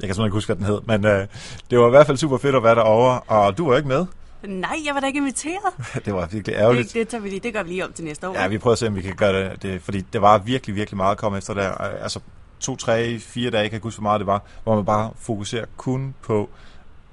[0.00, 1.26] Jeg kan simpelthen ikke huske, hvad den hed, men øh,
[1.70, 4.06] det var i hvert fald super fedt at være derovre, og du var ikke med.
[4.48, 5.72] Nej, jeg var da ikke inviteret.
[6.04, 6.86] det var virkelig ærgerligt.
[6.86, 8.34] Det, det, tager vi lige, det gør vi lige om til næste år.
[8.34, 10.76] Ja, vi prøver at se, om vi kan gøre det, det fordi det var virkelig,
[10.76, 11.70] virkelig meget at komme efter der.
[11.72, 12.20] Altså
[12.60, 15.10] to, tre, fire dage, jeg kan ikke huske, hvor meget det var, hvor man bare
[15.18, 16.50] fokuserer kun på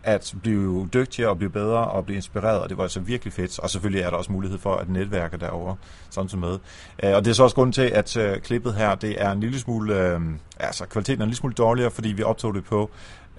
[0.04, 3.60] at blive dygtigere og blive bedre og blive inspireret, og det var altså virkelig fedt.
[3.60, 5.76] Og selvfølgelig er der også mulighed for at netværke derover
[6.10, 6.60] sådan som med.
[7.04, 9.40] Øh, og det er så også grunden til, at øh, klippet her, det er en
[9.40, 10.22] lille smule, øh,
[10.60, 12.90] altså kvaliteten er en lille smule dårligere, fordi vi optog det på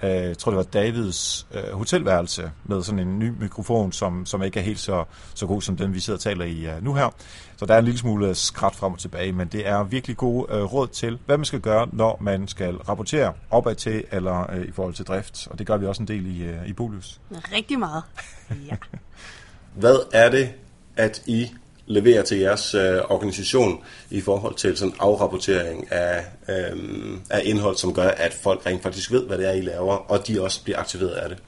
[0.03, 4.43] øh, jeg tror det var Davids øh, hotelværelse med sådan en ny mikrofon, som, som
[4.43, 6.95] ikke er helt så, så god som den, vi sidder og taler i uh, nu
[6.95, 7.15] her.
[7.57, 10.55] Så der er en lille smule skræt frem og tilbage, men det er virkelig gode
[10.55, 14.65] øh, råd til, hvad man skal gøre, når man skal rapportere opad til eller øh,
[14.65, 15.49] i forhold til drift.
[15.51, 17.21] Og det gør vi også en del i, øh, i Bolus.
[17.31, 18.03] Rigtig meget.
[18.69, 18.77] Ja.
[19.75, 20.53] hvad er det,
[20.97, 21.51] at I
[21.87, 26.77] leverer til jeres øh, organisation i forhold til sådan afrapportering af, øh,
[27.31, 30.29] af indhold, som gør, at folk rent faktisk ved, hvad det er, I laver, og
[30.29, 31.39] de også bliver aktiveret af det?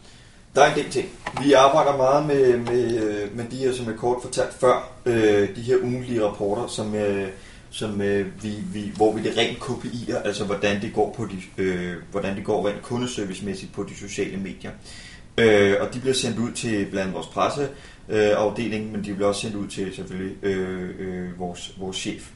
[0.55, 1.09] Der er en del ting.
[1.42, 5.57] Vi arbejder meget med, med, øh, med de her, som jeg kort fortalt før, øh,
[5.57, 7.29] de her ugentlige rapporter, som, øh,
[7.70, 11.62] som øh, vi, vi, hvor vi det rent KPI'er, altså hvordan det går på de,
[11.62, 14.70] øh, hvordan det går rent kundeservicemæssigt på de sociale medier.
[15.38, 17.68] Øh, og de bliver sendt ud til blandt vores presse,
[18.09, 22.31] øh, afdeling, men de bliver også sendt ud til selvfølgelig øh, øh, vores, vores chef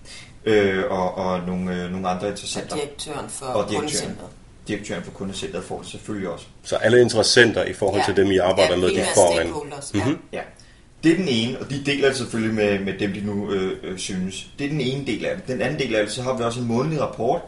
[0.44, 2.74] øh, og, og nogle, øh, nogle andre interessenter.
[2.74, 4.16] Og direktøren for og direktøren,
[4.68, 6.46] direktøren for kundecenteret får det selvfølgelig også.
[6.62, 8.04] Så alle interessenter i forhold ja.
[8.04, 9.48] til dem, I arbejder ja, med, de får en...
[9.94, 10.18] Mm-hmm.
[10.32, 10.40] Ja.
[11.04, 13.72] Det er den ene, og de deler det selvfølgelig med, med dem, de nu øh,
[13.82, 14.50] øh, synes.
[14.58, 15.46] Det er den ene del af det.
[15.46, 17.40] Den anden del af det, så har vi også en månedlig rapport,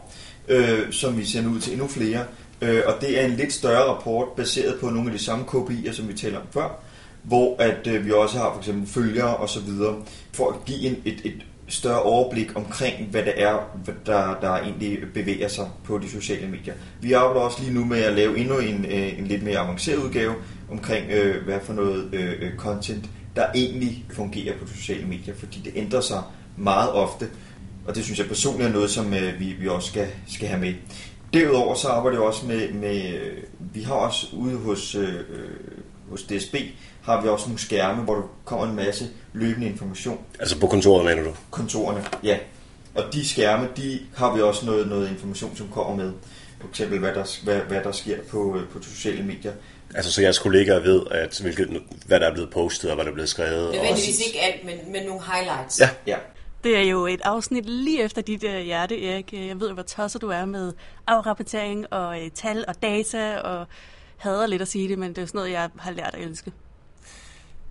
[0.47, 2.25] øh, som vi sender ud til endnu flere.
[2.61, 5.93] Øh, og det er en lidt større rapport, baseret på nogle af de samme KPI'er,
[5.93, 6.83] som vi taler om før
[7.23, 9.95] hvor at øh, vi også har for eksempel følgere og så videre,
[10.33, 14.99] for at give en, et, et større overblik omkring, hvad det er, der, der egentlig
[15.13, 16.73] bevæger sig på de sociale medier.
[17.01, 19.97] Vi arbejder også lige nu med at lave endnu en, øh, en lidt mere avanceret
[19.97, 20.33] udgave
[20.71, 25.35] omkring, øh, hvad for noget øh, øh, content, der egentlig fungerer på de sociale medier,
[25.35, 26.21] fordi det ændrer sig
[26.57, 27.27] meget ofte,
[27.87, 30.61] og det synes jeg personligt er noget, som øh, vi, vi også skal, skal have
[30.61, 30.73] med.
[31.33, 35.49] Derudover så arbejder jeg også med, med øh, vi har også ude hos, øh, øh
[36.11, 36.55] hos DSB,
[37.03, 40.19] har vi også nogle skærme, hvor der kommer en masse løbende information.
[40.39, 41.35] Altså på kontoret, mener du?
[41.51, 42.37] Kontorerne, ja.
[42.95, 46.13] Og de skærme, de har vi også noget, noget information, som kommer med.
[46.61, 49.53] For eksempel, hvad der, hvad, hvad der sker på, øh, på sociale medier.
[49.95, 53.11] Altså, så jeres kollegaer ved, at, hvilket, hvad der er blevet postet, og hvad der
[53.11, 53.71] er blevet skrevet?
[53.71, 55.79] Nødvendigvis ikke alt, men, men nogle highlights.
[55.79, 56.17] Ja, ja.
[56.63, 59.33] Det er jo et afsnit lige efter dit uh, hjerte, Erik.
[59.33, 60.73] Jeg ved jo, hvor tosset du er med
[61.07, 63.67] afrapportering og uh, tal og data, og
[64.17, 66.51] hader lidt at sige det, men det er sådan noget, jeg har lært at elske.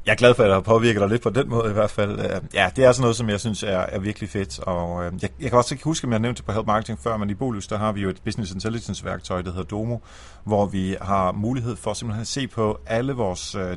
[0.06, 1.90] Jeg er glad for, at det har påvirket dig lidt på den måde i hvert
[1.90, 2.18] fald.
[2.18, 4.58] Øh, ja, det er sådan noget, som jeg synes er, er virkelig fedt.
[4.58, 6.98] Og øh, jeg, jeg kan også ikke huske, om jeg nævnte det på Help Marketing
[7.02, 9.98] før, men i Bolus, der har vi jo et Business Intelligence værktøj, der hedder Domo,
[10.44, 13.76] hvor vi har mulighed for simpelthen at se på alle vores øh,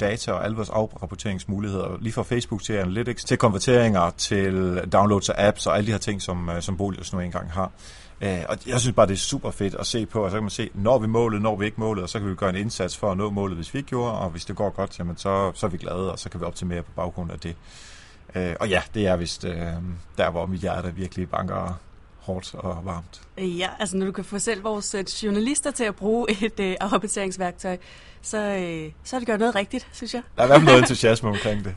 [0.00, 5.48] data og alle vores afrapporteringsmuligheder, lige fra Facebook til Analytics, til konverteringer, til downloads af
[5.48, 7.72] apps og alle de her ting, som, som Bolus nu engang har.
[8.24, 10.42] Øh, og jeg synes bare, det er super fedt at se på, og så kan
[10.42, 12.56] man se, når vi målet, når vi ikke målet, og så kan vi gøre en
[12.56, 15.16] indsats for at nå målet, hvis vi ikke gjorde, og hvis det går godt, jamen
[15.16, 17.56] så, så er vi glade, og så kan vi optimere på baggrund af det.
[18.34, 19.56] Øh, og ja, det er vist øh,
[20.18, 21.80] der, hvor mit hjerte virkelig banker
[22.18, 23.20] hårdt og varmt.
[23.38, 26.76] Ja, altså når du kan få selv vores øh, journalister til at bruge et øh,
[26.80, 27.76] afrapporteringsværktøj,
[28.22, 30.22] så, øh, så har det gjort noget rigtigt, synes jeg.
[30.36, 31.74] Der er i hvert fald noget entusiasme omkring det.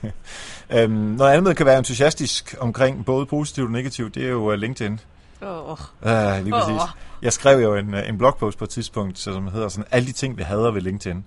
[0.76, 4.52] øhm, noget andet, man kan være entusiastisk omkring, både positivt og negativt, det er jo
[4.52, 5.00] uh, LinkedIn.
[5.40, 5.78] Oh.
[6.02, 6.82] Uh, lige præcis.
[6.82, 6.88] Oh.
[7.22, 10.12] Jeg skrev jo en, øh, en blogpost på et tidspunkt, som hedder sådan, alle de
[10.12, 11.24] ting, vi hader ved LinkedIn.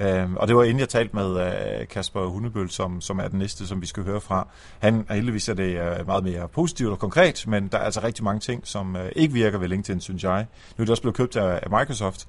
[0.00, 3.38] Øhm, og det var inden jeg talte med øh, Kasper Hundebøl, som, som er den
[3.38, 4.48] næste, som vi skal høre fra.
[4.78, 8.00] Han er heldigvis er det øh, meget mere positivt og konkret, men der er altså
[8.02, 10.46] rigtig mange ting, som øh, ikke virker ved LinkedIn, synes jeg.
[10.76, 12.28] Nu er det også blevet købt af, af Microsoft,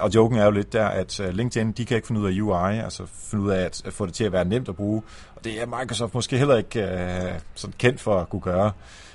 [0.00, 2.78] og joken er jo lidt der, at LinkedIn, de kan ikke finde ud af UI,
[2.78, 5.02] altså finde ud af at, at få det til at være nemt at bruge.
[5.36, 8.72] Og det er Microsoft måske heller ikke uh, sådan kendt for at kunne gøre.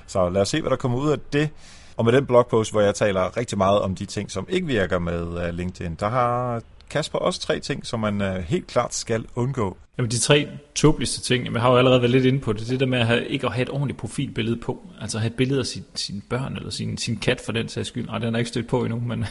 [0.07, 1.49] Så lad os se, hvad der kommer ud af det.
[1.97, 4.99] Og med den blogpost, hvor jeg taler rigtig meget om de ting, som ikke virker
[4.99, 9.77] med LinkedIn, der har Kasper, også tre ting, som man øh, helt klart skal undgå.
[9.97, 12.79] Jamen de tre tåbeligste ting, jeg har jo allerede været lidt inde på det, det
[12.79, 15.59] der med at have, ikke at have et ordentligt profilbillede på, altså have et billede
[15.59, 18.05] af sin, sine børn eller sin, sin kat for den sags skyld.
[18.05, 19.25] Nej, den er ikke stødt på endnu, men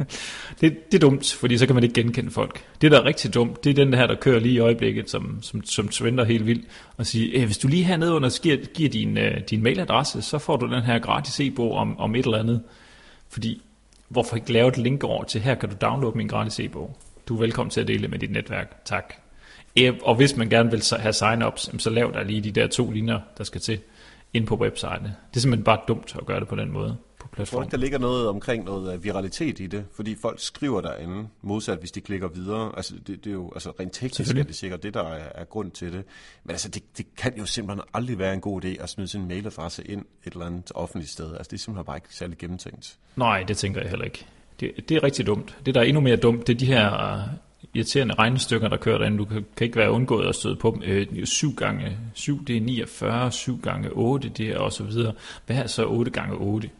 [0.60, 2.64] det, det er dumt, fordi så kan man ikke genkende folk.
[2.80, 5.38] Det der er rigtig dumt, det er den her, der kører lige i øjeblikket, som,
[5.42, 6.64] som, som trender helt vildt,
[6.96, 10.38] og siger, eh, hvis du lige hernede under giver, giver din, øh, din mailadresse, så
[10.38, 12.62] får du den her gratis e-bog om, om et eller andet.
[13.28, 13.62] Fordi
[14.10, 16.96] hvorfor ikke lave et link over til, her kan du downloade min gratis e-bog.
[17.28, 18.84] Du er velkommen til at dele med dit netværk.
[18.84, 19.14] Tak.
[19.76, 22.90] E, og hvis man gerne vil have sign-ups, så lav der lige de der to
[22.90, 23.78] linjer, der skal til
[24.34, 25.02] ind på websiden.
[25.04, 26.96] Det er simpelthen bare dumt at gøre det på den måde
[27.32, 27.64] platformen.
[27.64, 31.28] Jeg tror der ligger noget omkring noget øh, viralitet i det, fordi folk skriver derinde,
[31.42, 32.72] modsat hvis de klikker videre.
[32.76, 35.44] Altså det, det er jo altså rent teknisk er det sikkert det, der er, er
[35.44, 36.04] grund til det.
[36.44, 39.28] Men altså det, det kan jo simpelthen aldrig være en god idé at smide sin
[39.28, 41.36] mailadresse ind et eller andet offentligt sted.
[41.36, 42.98] Altså det er simpelthen bare ikke særlig gennemtænkt.
[43.16, 44.26] Nej, det tænker jeg heller ikke.
[44.60, 45.56] Det, det er rigtig dumt.
[45.66, 47.34] Det, der er endnu mere dumt, det er de her uh,
[47.74, 49.18] irriterende regnestykker, der kører derinde.
[49.18, 50.82] Du kan, kan ikke være undgået at støde på dem.
[50.82, 55.12] Øh, 7 gange 7, det er 49, 7 gange 8, det er og så videre.
[55.46, 56.70] Hvad er så 8 gange 8?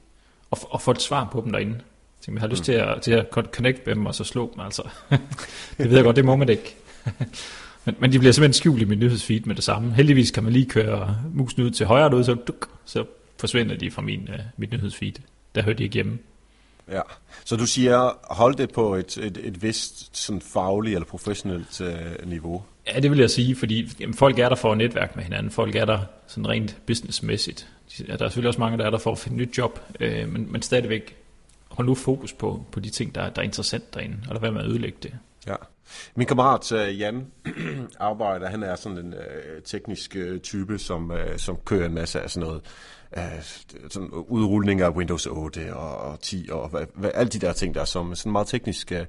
[0.50, 1.80] Og, og få et svar på dem derinde.
[2.26, 2.64] Jeg, jeg har lyst mm.
[2.64, 4.82] til at, til at connect med dem og så slå dem, altså.
[5.78, 6.76] det ved jeg godt, det må man ikke.
[7.84, 9.94] men, men de bliver simpelthen skjult i min nyhedsfeed med det samme.
[9.94, 13.04] Heldigvis kan man lige køre musen ud til højre ud, så, duk, så
[13.40, 15.12] forsvinder de fra min, uh, mit nyhedsfeed.
[15.54, 16.18] Der hører de ikke hjemme.
[16.90, 17.00] Ja,
[17.44, 22.28] så du siger, hold det på et, et, et vist sådan fagligt eller professionelt øh,
[22.28, 22.62] niveau?
[22.86, 25.50] Ja, det vil jeg sige, fordi jamen, folk er der for at netværke med hinanden.
[25.50, 27.68] Folk er der sådan rent businessmæssigt.
[28.06, 30.52] Der er selvfølgelig også mange, der er der for at finde nyt job, øh, men,
[30.52, 31.16] men stadigvæk
[31.70, 34.52] hold nu fokus på, på de ting, der, der er interessant derinde, og lad være
[34.52, 35.12] med at ødelægge det.
[35.46, 35.54] Ja.
[36.14, 37.26] Min kammerat øh, Jan
[38.00, 42.20] arbejder, han er sådan en øh, teknisk øh, type, som, øh, som kører en masse
[42.20, 42.62] af sådan noget
[43.90, 47.74] sådan udrulning af Windows 8 og, og 10 og hvad, hvad, alle de der ting
[47.74, 49.00] der, som sådan meget teknisk øh,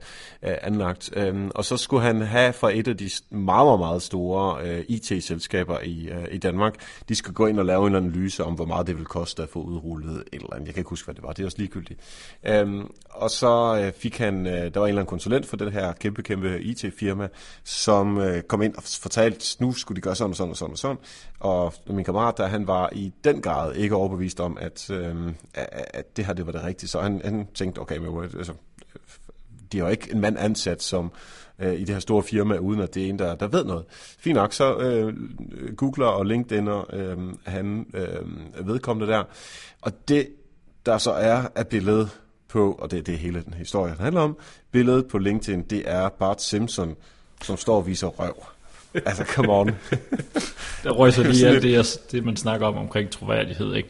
[0.43, 1.09] øh, anlagt.
[1.15, 4.85] Øhm, og så skulle han have fra et af de meget, meget, meget store øh,
[4.87, 6.75] IT-selskaber i, øh, i Danmark,
[7.09, 9.49] de skal gå ind og lave en analyse om, hvor meget det vil koste at
[9.49, 10.65] få udrullet et eller andet.
[10.65, 11.33] Jeg kan ikke huske, hvad det var.
[11.33, 11.99] Det er også ligegyldigt.
[12.43, 15.71] Øhm, og så øh, fik han, øh, der var en eller anden konsulent for det
[15.71, 17.27] her kæmpe, kæmpe IT-firma,
[17.63, 20.71] som øh, kom ind og fortalte, nu skulle de gøre sådan og sådan og sådan
[20.71, 20.97] og sådan.
[21.39, 25.33] Og min kammerat der, han var i den grad ikke overbevist om, at, øh,
[25.93, 26.89] at det her det var det rigtige.
[26.89, 28.53] Så han, han tænkte, okay, men, altså,
[29.71, 31.11] de har jo ikke en mand ansat som
[31.59, 33.85] øh, i det her store firma, uden at det er en, der, der ved noget.
[34.19, 35.13] Fint nok, så øh,
[35.75, 39.23] googler og LinkedIn'er øh, han øh, vedkommende der.
[39.81, 40.29] Og det,
[40.85, 42.09] der så er af billedet
[42.47, 44.37] på, og det, det er hele den historie, den handler om,
[44.71, 46.95] billedet på LinkedIn, det er Bart Simpson,
[47.41, 48.35] som står og viser røv.
[48.93, 49.67] Altså, come on.
[50.83, 53.89] der røg så lige alt det, det, man snakker om omkring troværdighed, ikke?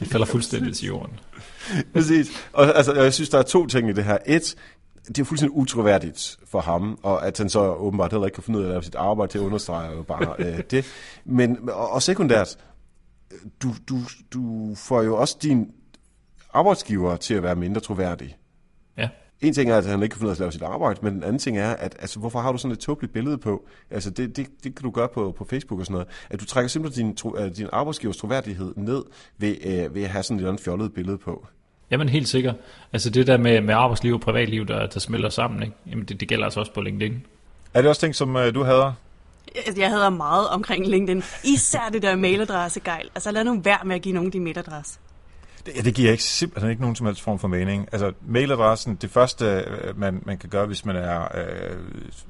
[0.00, 1.18] Det falder fuldstændig til jorden.
[1.94, 2.48] Præcis.
[2.52, 4.18] Og altså, jeg synes, der er to ting i det her.
[4.26, 4.54] Et,
[5.08, 8.58] det er fuldstændig utroværdigt for ham, og at han så åbenbart heller ikke kan finde
[8.58, 10.84] ud af at lave sit arbejde til at understrege jo bare øh, det.
[11.24, 12.56] Men, og, og sekundært,
[13.62, 13.98] du, du,
[14.32, 15.70] du får jo også din
[16.52, 18.36] arbejdsgiver til at være mindre troværdig.
[19.40, 21.14] En ting er, at han ikke kan finde ud af at lave sit arbejde, men
[21.14, 23.66] den anden ting er, at altså, hvorfor har du sådan et tåbeligt billede på?
[23.90, 26.08] Altså, det, det, det kan du gøre på, på Facebook og sådan noget.
[26.30, 29.02] At du trækker simpelthen din, tro, din arbejdsgivers troværdighed ned
[29.38, 31.46] ved, øh, ved at have sådan et eller andet fjollet billede på.
[31.90, 32.54] Jamen helt sikkert.
[32.92, 35.74] Altså det der med, med arbejdsliv og privatliv, der, der smelter sammen, ikke?
[35.90, 37.26] Jamen det, det gælder altså også på LinkedIn.
[37.74, 38.92] Er det også ting, som øh, du hader?
[39.54, 41.22] Jeg, jeg hader meget omkring LinkedIn.
[41.44, 43.10] Især det der mailadresse, Geil.
[43.14, 44.98] Altså lad nu være med at give nogen din mailadresse.
[45.66, 47.88] Det, ja, det giver ikke, simpelthen ikke nogen som helst form for mening.
[47.92, 51.76] Altså, mailadressen, det første, øh, man, man kan gøre, hvis man er øh,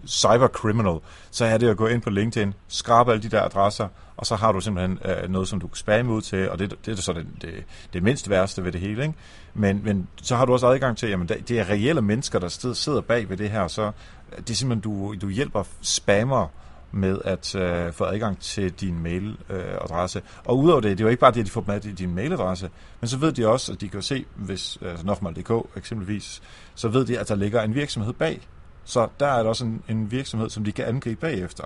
[0.06, 0.98] cybercriminal,
[1.30, 4.36] så er det at gå ind på LinkedIn, skrabe alle de der adresser, og så
[4.36, 7.02] har du simpelthen øh, noget, som du kan spamme ud til, og det, det er
[7.02, 9.02] så det, det, det mindst værste ved det hele.
[9.02, 9.14] Ikke?
[9.54, 13.00] Men, men så har du også adgang til, jamen det er reelle mennesker, der sidder
[13.00, 16.46] bag ved det her, så øh, det er simpelthen, du, du hjælper spammer
[16.92, 20.18] med at øh, få adgang til din mailadresse.
[20.18, 21.92] Øh, og udover det, det er jo ikke bare det, at de får med i
[21.92, 26.42] din mailadresse, men så ved de også, at de kan se, hvis altså Nofmal.dk eksempelvis,
[26.74, 28.40] så ved de, at der ligger en virksomhed bag.
[28.84, 31.64] Så der er der også en, en virksomhed, som de kan angribe bagefter.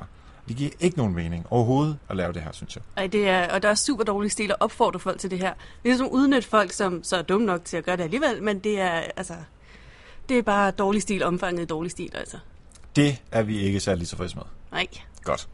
[0.48, 2.82] Det giver ikke nogen mening overhovedet at lave det her, synes jeg.
[2.96, 5.52] Ej, det er, og der er super dårlig stil at opfordre folk til det her.
[5.52, 8.42] Det er ligesom udnytte folk, som så er dumme nok til at gøre det alligevel,
[8.42, 9.34] men det er, altså,
[10.28, 12.36] det er bare dårlig stil, omfanget dårlig stil, altså.
[12.96, 14.44] Det er vi ikke særlig tilfredse med.
[14.72, 14.86] Nej.
[15.24, 15.48] Godt.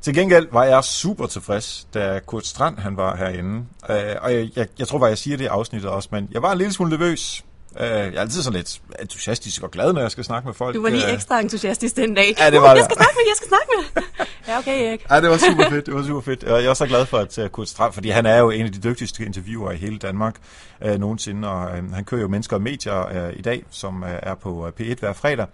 [0.00, 3.66] Til gengæld var jeg super tilfreds, da Kurt Strand han var herinde.
[3.90, 6.42] Øh, og jeg, jeg, jeg tror, bare, jeg siger det i afsnittet også, men jeg
[6.42, 7.44] var en lille smule nervøs.
[7.80, 10.74] Øh, jeg er altid sådan lidt entusiastisk og glad, når jeg skal snakke med folk.
[10.74, 12.34] Du var lige øh, ekstra entusiastisk den dag.
[12.38, 14.02] Ja, det var uh, jeg skal snakke med, jeg skal snakke med.
[14.48, 15.06] Ja, okay, Erik.
[15.10, 16.42] Ja, det var super fedt, det var super fedt.
[16.42, 18.72] Jeg er så glad for, at uh, Kurt Strand, fordi han er jo en af
[18.72, 20.36] de dygtigste interviewer i hele Danmark
[20.84, 24.08] uh, nogensinde, og uh, han kører jo Mennesker og Medier uh, i dag, som uh,
[24.08, 25.46] er på uh, P1 hver fredag.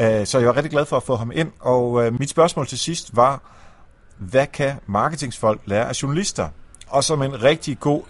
[0.00, 2.78] Uh, så jeg var rigtig glad for at få ham ind, og mit spørgsmål til
[2.78, 3.42] sidst var,
[4.18, 6.48] hvad kan marketingsfolk lære af journalister?
[6.88, 8.02] Og som en rigtig god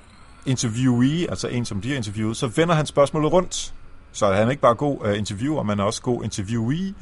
[0.49, 3.75] interviewee, altså en, som bliver interviewet, så vender han spørgsmålet rundt.
[4.13, 6.95] Så han er ikke bare god øh, interviewer, men også god interviewee.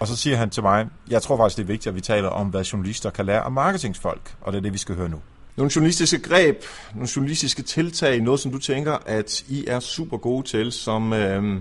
[0.00, 2.28] Og så siger han til mig, jeg tror faktisk, det er vigtigt, at vi taler
[2.28, 4.34] om, hvad journalister kan lære af marketingsfolk.
[4.40, 5.20] Og det er det, vi skal høre nu.
[5.56, 6.62] Nogle journalistiske greb,
[6.94, 11.60] nogle journalistiske tiltag, noget som du tænker, at I er super gode til, som øh,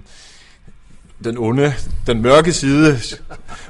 [1.23, 1.73] den onde,
[2.07, 2.97] den mørke side,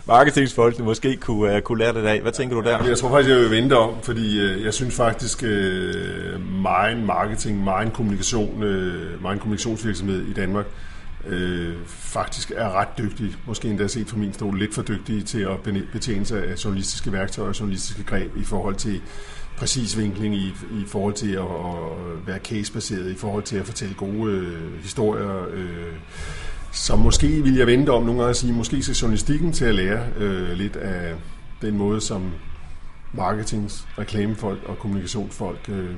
[0.07, 2.21] marketingsfolkene måske kunne, uh, kunne lære det af.
[2.21, 2.83] Hvad tænker du der?
[2.88, 7.63] Jeg tror faktisk, jeg vil vente om, fordi uh, jeg synes faktisk, uh, meget marketing,
[7.63, 10.65] meget kommunikation, uh, meget kommunikationsvirksomhed i Danmark,
[11.25, 11.33] uh,
[11.88, 15.85] faktisk er ret dygtig, måske endda set fra min stol, lidt for dygtige til at
[15.93, 19.01] betjene sig af journalistiske værktøjer og journalistiske greb i forhold til
[19.57, 23.93] præcis vinkling i, i forhold til at, at være casebaseret, i forhold til at fortælle
[23.93, 25.93] gode uh, historier, uh,
[26.71, 29.75] så måske vil jeg vente om nogle gange at sige, måske skal journalistikken til at
[29.75, 31.15] lære øh, lidt af
[31.62, 32.32] den måde, som
[33.13, 35.95] marketings, reklamefolk og kommunikationsfolk øh,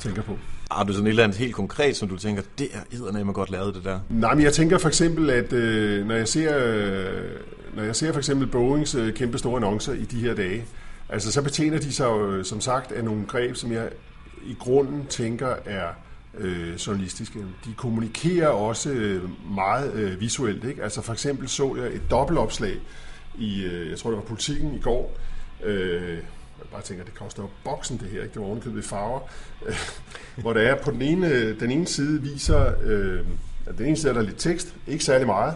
[0.00, 0.38] tænker på.
[0.70, 3.50] Har du sådan et eller andet helt konkret, som du tænker, det er eddernemmer godt
[3.50, 4.00] lavet det der?
[4.10, 7.30] Nej, men jeg tænker for eksempel, at øh, når jeg ser, øh,
[7.76, 10.64] når jeg ser for eksempel Boeings øh, kæmpe store annoncer i de her dage,
[11.08, 13.88] altså så betjener de sig øh, som sagt af nogle greb, som jeg
[14.46, 15.86] i grunden tænker er
[16.38, 17.38] øh, journalistiske.
[17.38, 19.22] De kommunikerer også øh,
[19.54, 20.64] meget øh, visuelt.
[20.64, 20.82] Ikke?
[20.82, 22.76] Altså for eksempel så jeg et dobbeltopslag
[23.38, 25.18] i, øh, jeg tror det var politikken i går,
[25.64, 26.16] øh,
[26.58, 28.34] jeg bare tænker, det koster jo boksen det her, ikke?
[28.34, 29.20] det var ovenkøbet i farver,
[29.66, 29.74] øh,
[30.36, 33.20] hvor der er på den ene, øh, den ene side viser, øh,
[33.78, 35.54] den ene side er der lidt tekst, ikke særlig meget,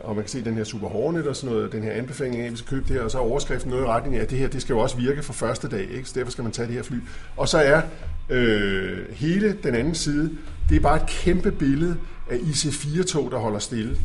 [0.00, 2.46] og man kan se den her Super Hornet og sådan noget, den her anbefaling af,
[2.46, 4.30] at vi skal købe det her, og så er overskriften noget i retning af, at
[4.30, 6.08] det her, det skal jo også virke for første dag, ikke?
[6.08, 6.96] så derfor skal man tage det her fly.
[7.36, 7.82] Og så er
[8.28, 10.30] øh, hele den anden side,
[10.68, 11.96] det er bare et kæmpe billede
[12.30, 13.96] af IC4-tog, der holder stille.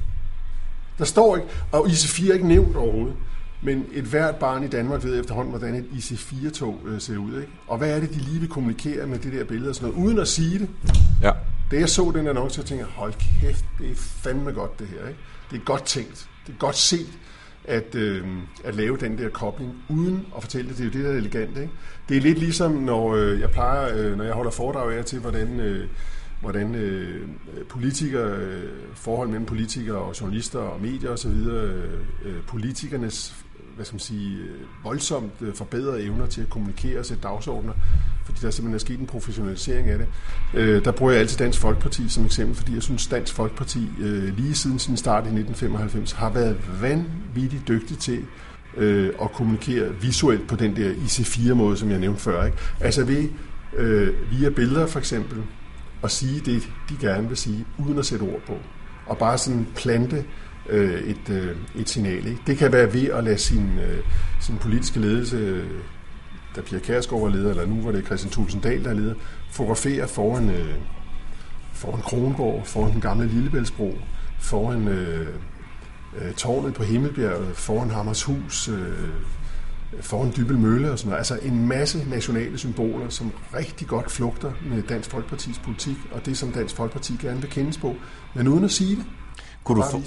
[0.98, 3.16] Der står ikke, og IC4 er ikke nævnt overhovedet,
[3.62, 7.36] men et hvert barn i Danmark ved efterhånden, hvordan et IC4-tog øh, ser ud.
[7.36, 7.52] Ikke?
[7.68, 10.06] Og hvad er det, de lige vil kommunikere med det der billede og sådan noget,
[10.06, 10.70] uden at sige det.
[11.22, 11.32] Ja.
[11.74, 15.08] Da jeg så den annonce, jeg tænkte, hold kæft, det er fandme godt det her.
[15.08, 15.20] Ikke?
[15.52, 16.30] Det er godt tænkt.
[16.48, 17.20] Det er godt set
[17.64, 18.28] at, øh,
[18.64, 20.78] at lave den der kobling, uden at fortælle det.
[20.78, 21.58] Det er jo det, der er elegant.
[21.58, 21.70] Ikke?
[22.10, 25.20] Det er lidt ligesom, når øh, jeg plejer, øh, når jeg holder foredrag af til,
[25.20, 25.90] hvordan, øh,
[26.42, 27.28] hvordan øh,
[27.70, 31.94] politikere, øh, forhold mellem politikere og journalister og medier osv., øh,
[32.26, 37.06] øh, politikernes hvad skal man sige, øh, voldsomt øh, forbedrede evner til at kommunikere og
[37.06, 37.74] sætte dagsordner,
[38.26, 40.08] fordi der simpelthen er sket en professionalisering af det.
[40.54, 44.38] Øh, der bruger jeg altid Dansk Folkeparti som eksempel, fordi jeg synes, Dansk Folkeparti øh,
[44.38, 48.26] lige siden sin start i 1995 har været vanvittigt dygtig til
[48.78, 52.46] øh, at kommunikere visuelt på den der IC4-måde, som jeg nævnte før.
[52.46, 52.58] Ikke?
[52.80, 53.30] Altså ved,
[53.78, 55.38] øh, via billeder for eksempel,
[56.04, 58.58] at sige det, de gerne vil sige, uden at sætte ord på.
[59.06, 60.26] Og bare sådan plante
[60.70, 62.28] øh, et, øh, et signal.
[62.28, 62.42] Ikke?
[62.48, 64.04] Det kan være ved at lade sin, øh,
[64.42, 65.70] sin politiske ledelse, øh,
[66.56, 69.14] da Pia Kærsgaard var leder, eller nu var det Christian Tulsendal, der er leder,
[69.52, 70.76] fotograferer foran, øh,
[71.74, 73.98] foran Kronborg, foran den gamle Lillebæltsbro,
[74.40, 75.28] foran øh,
[76.22, 79.10] øh, tårnet på Himmelbjerget, foran Hammershus, øh,
[80.02, 81.20] foran Dybel Mølle og sådan noget.
[81.20, 86.38] Altså en masse nationale symboler, som rigtig godt flugter med Dansk Folkepartis politik, og det
[86.38, 87.96] som Dansk Folkeparti gerne vil kendes på,
[88.36, 89.06] men uden at sige det.
[89.64, 90.02] Kunne du, for,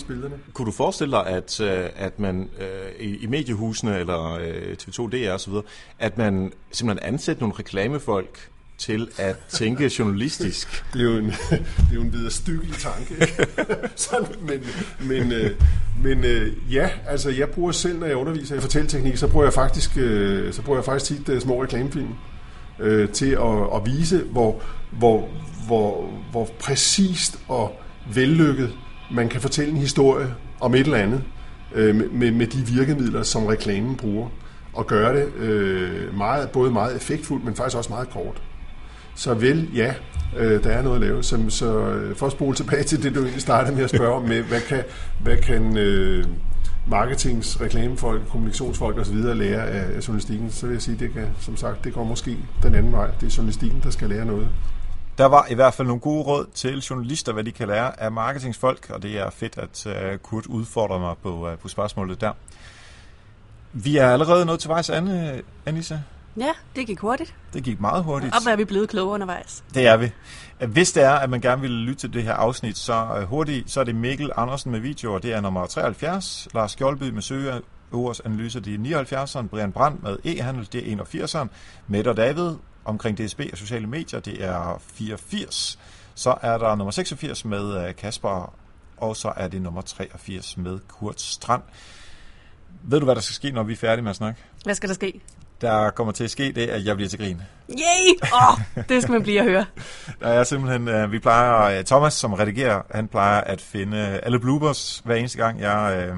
[0.52, 5.10] kunne du forestille dig, at, øh, at man øh, i, i mediehusene eller øh, TV2
[5.10, 5.52] DR osv.,
[5.98, 10.84] at man simpelthen ansætter nogle reklamefolk til at tænke journalistisk.
[10.92, 13.14] Det er jo en, det er jo en vederstykkelig tanke.
[13.14, 13.48] Ikke?
[13.96, 14.60] Sådan, men
[15.00, 15.50] men, øh,
[16.02, 19.52] men øh, ja, altså jeg bruger selv, når jeg underviser i fortælleteknik, så bruger jeg
[19.52, 22.14] faktisk, øh, så bruger jeg faktisk tit små reklamefilm
[22.80, 25.28] øh, til at, at vise, hvor, hvor,
[25.66, 27.80] hvor, hvor præcist og
[28.14, 28.72] vellykket
[29.10, 31.22] man kan fortælle en historie om et eller andet
[31.74, 34.28] øh, med, med de virkemidler, som reklamen bruger,
[34.72, 38.42] og gøre det øh, meget, både meget effektfuldt, men faktisk også meget kort.
[39.14, 39.94] Så vel, ja,
[40.36, 41.22] øh, der er noget at lave.
[41.22, 44.14] Så, så øh, for at spole tilbage til det, du egentlig startede med at spørge
[44.14, 44.82] om, med, hvad kan,
[45.22, 46.24] hvad kan øh,
[46.86, 49.16] marketings, reklamefolk, kommunikationsfolk osv.
[49.16, 52.36] lære af, af journalistikken, så vil jeg sige, det kan, som sagt, det går måske
[52.62, 53.10] den anden vej.
[53.20, 54.48] Det er journalistikken, der skal lære noget.
[55.18, 58.12] Der var i hvert fald nogle gode råd til journalister, hvad de kan lære af
[58.12, 62.32] marketingsfolk, og det er fedt, at uh, Kurt udfordrer mig på, uh, på spørgsmålet der.
[63.72, 65.98] Vi er allerede nået til vejs, Anne, Anissa.
[66.36, 67.34] Ja, det gik hurtigt.
[67.52, 68.34] Det gik meget hurtigt.
[68.34, 69.64] Og er vi blevet klogere undervejs.
[69.74, 70.10] Det er vi.
[70.66, 73.70] Hvis det er, at man gerne vil lytte til det her afsnit, så uh, hurtigt,
[73.70, 76.48] så er det Mikkel Andersen med videoer, det er nummer 73.
[76.54, 77.60] Lars Skjoldby med søger,
[77.94, 79.48] Øvers analyser, det er 79'eren.
[79.48, 81.48] Brian Brandt med e-handel, det er 81'eren.
[81.88, 82.54] Mette og David
[82.86, 85.78] omkring DSB og sociale medier, det er 84.
[86.14, 88.54] Så er der nummer 86 med Kasper,
[88.96, 91.62] og så er det nummer 83 med Kurt Strand.
[92.82, 94.40] Ved du, hvad der skal ske, når vi er færdige med at snakke?
[94.64, 95.20] Hvad skal der ske?
[95.60, 97.42] Der kommer til at ske det, at jeg bliver til grin.
[97.70, 98.28] Yay!
[98.32, 99.64] Oh, det skal man blive at høre.
[100.20, 105.14] Der er simpelthen, vi plejer, Thomas som redigerer, han plejer at finde alle bloopers hver
[105.14, 106.12] eneste gang, jeg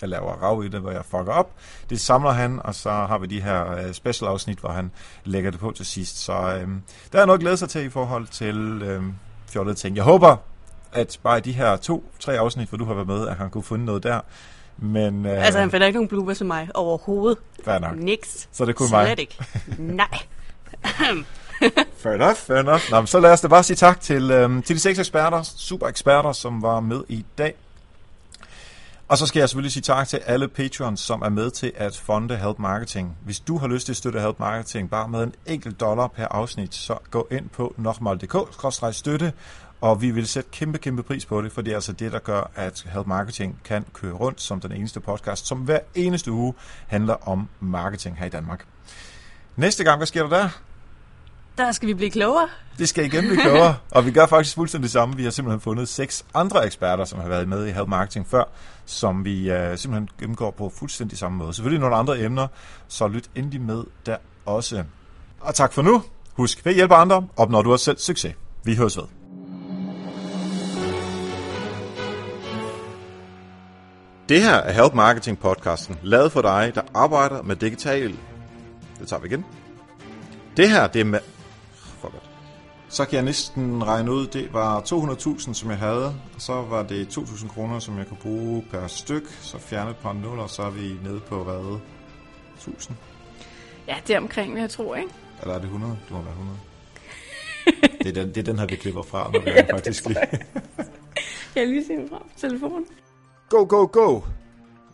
[0.00, 1.50] jeg laver rav i det, hvor jeg fucker op.
[1.90, 4.90] Det samler han, og så har vi de her special afsnit, hvor han
[5.24, 6.18] lægger det på til sidst.
[6.24, 6.82] Så øhm,
[7.12, 9.14] der er noget at glæde sig til i forhold til øhm,
[9.48, 9.96] fjollede ting.
[9.96, 10.36] Jeg håber,
[10.92, 13.64] at bare i de her to-tre afsnit, hvor du har været med, at han kunne
[13.64, 14.20] finde noget der.
[14.78, 17.38] Men, øh, altså, han finder ikke nogen bloopers til mig overhovedet.
[17.64, 17.96] Fair nok.
[17.96, 18.48] Niks.
[18.52, 19.20] Så det kunne Slet mig.
[19.20, 19.38] ikke.
[19.78, 20.18] Nej.
[22.02, 22.80] fair enough, fair enough.
[22.90, 25.86] Nå, så lad os da bare sige tak til, øhm, til de seks eksperter, super
[25.86, 27.54] eksperter, som var med i dag.
[29.08, 31.96] Og så skal jeg selvfølgelig sige tak til alle patrons, som er med til at
[31.96, 33.16] fonde Help Marketing.
[33.24, 36.26] Hvis du har lyst til at støtte Help Marketing bare med en enkelt dollar per
[36.30, 39.32] afsnit, så gå ind på nokmal.dk-støtte,
[39.80, 42.18] og vi vil sætte kæmpe, kæmpe pris på det, for det er altså det, der
[42.18, 46.54] gør, at Help Marketing kan køre rundt som den eneste podcast, som hver eneste uge
[46.86, 48.66] handler om marketing her i Danmark.
[49.56, 50.48] Næste gang, hvad sker der der?
[51.58, 52.48] Der skal vi blive klogere.
[52.78, 55.16] Det skal igen blive klogere, og vi gør faktisk fuldstændig det samme.
[55.16, 58.44] Vi har simpelthen fundet seks andre eksperter, som har været med i Help Marketing før,
[58.86, 61.52] som vi øh, simpelthen gennemgår på fuldstændig samme måde.
[61.52, 62.46] Selvfølgelig nogle andre emner,
[62.88, 64.16] så lyt endelig med der
[64.46, 64.84] også.
[65.40, 66.02] Og tak for nu.
[66.32, 68.34] Husk, ved at hjælpe andre, opnår du også selv succes.
[68.64, 69.04] Vi høres ved.
[74.28, 78.16] Det her er Help Marketing podcasten, lavet for dig, der arbejder med digital...
[79.00, 79.44] Det tager vi igen.
[80.56, 81.20] Det her, det er med...
[82.94, 86.82] Så kan jeg næsten regne ud, det var 200.000, som jeg havde, og så var
[86.82, 90.62] det 2.000 kroner, som jeg kunne bruge per styk, så fjerne et par nuller, så
[90.62, 91.78] er vi nede på hvad?
[92.56, 92.96] 1000?
[93.88, 95.10] Ja, det er omkring, jeg tror, ikke?
[95.40, 95.98] Eller er det 100?
[96.04, 96.58] Det må være 100.
[98.02, 100.18] det, er den, det er den her, vi klipper fra, når vi er faktisk lige.
[101.54, 102.86] jeg har lige set fra på telefonen.
[103.48, 104.20] Go, go, go!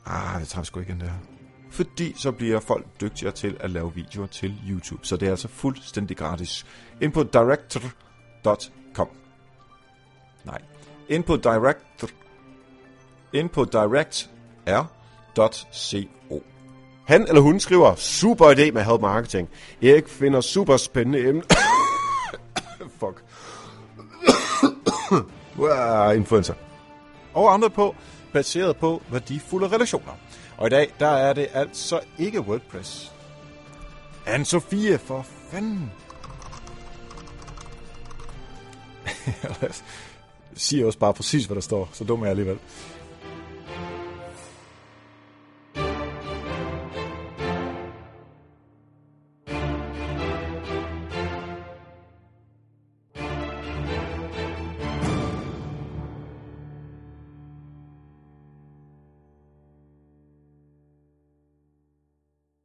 [0.06, 1.39] Ah, det tager vi sgu ikke ind der.
[1.70, 5.06] Fordi så bliver folk dygtigere til at lave videoer til YouTube.
[5.06, 6.66] Så det er altså fuldstændig gratis.
[7.00, 9.08] Ind på director.com.
[10.44, 10.60] Nej.
[11.08, 12.08] Ind på director.
[13.32, 14.30] Ind på directr.co.
[17.06, 19.48] Han eller hun skriver, super idé med help marketing.
[19.82, 21.42] Erik finder super spændende emne.
[23.00, 23.24] Fuck.
[25.58, 26.54] wow, influencer.
[27.34, 27.94] Og andre på,
[28.32, 30.12] baseret på værdifulde relationer.
[30.60, 33.12] Og i dag, der er det altså ikke WordPress.
[34.26, 35.92] Anne-Sophie, for fanden.
[39.62, 39.70] Jeg
[40.54, 42.58] siger også bare præcis, hvad der står, så dum er jeg alligevel.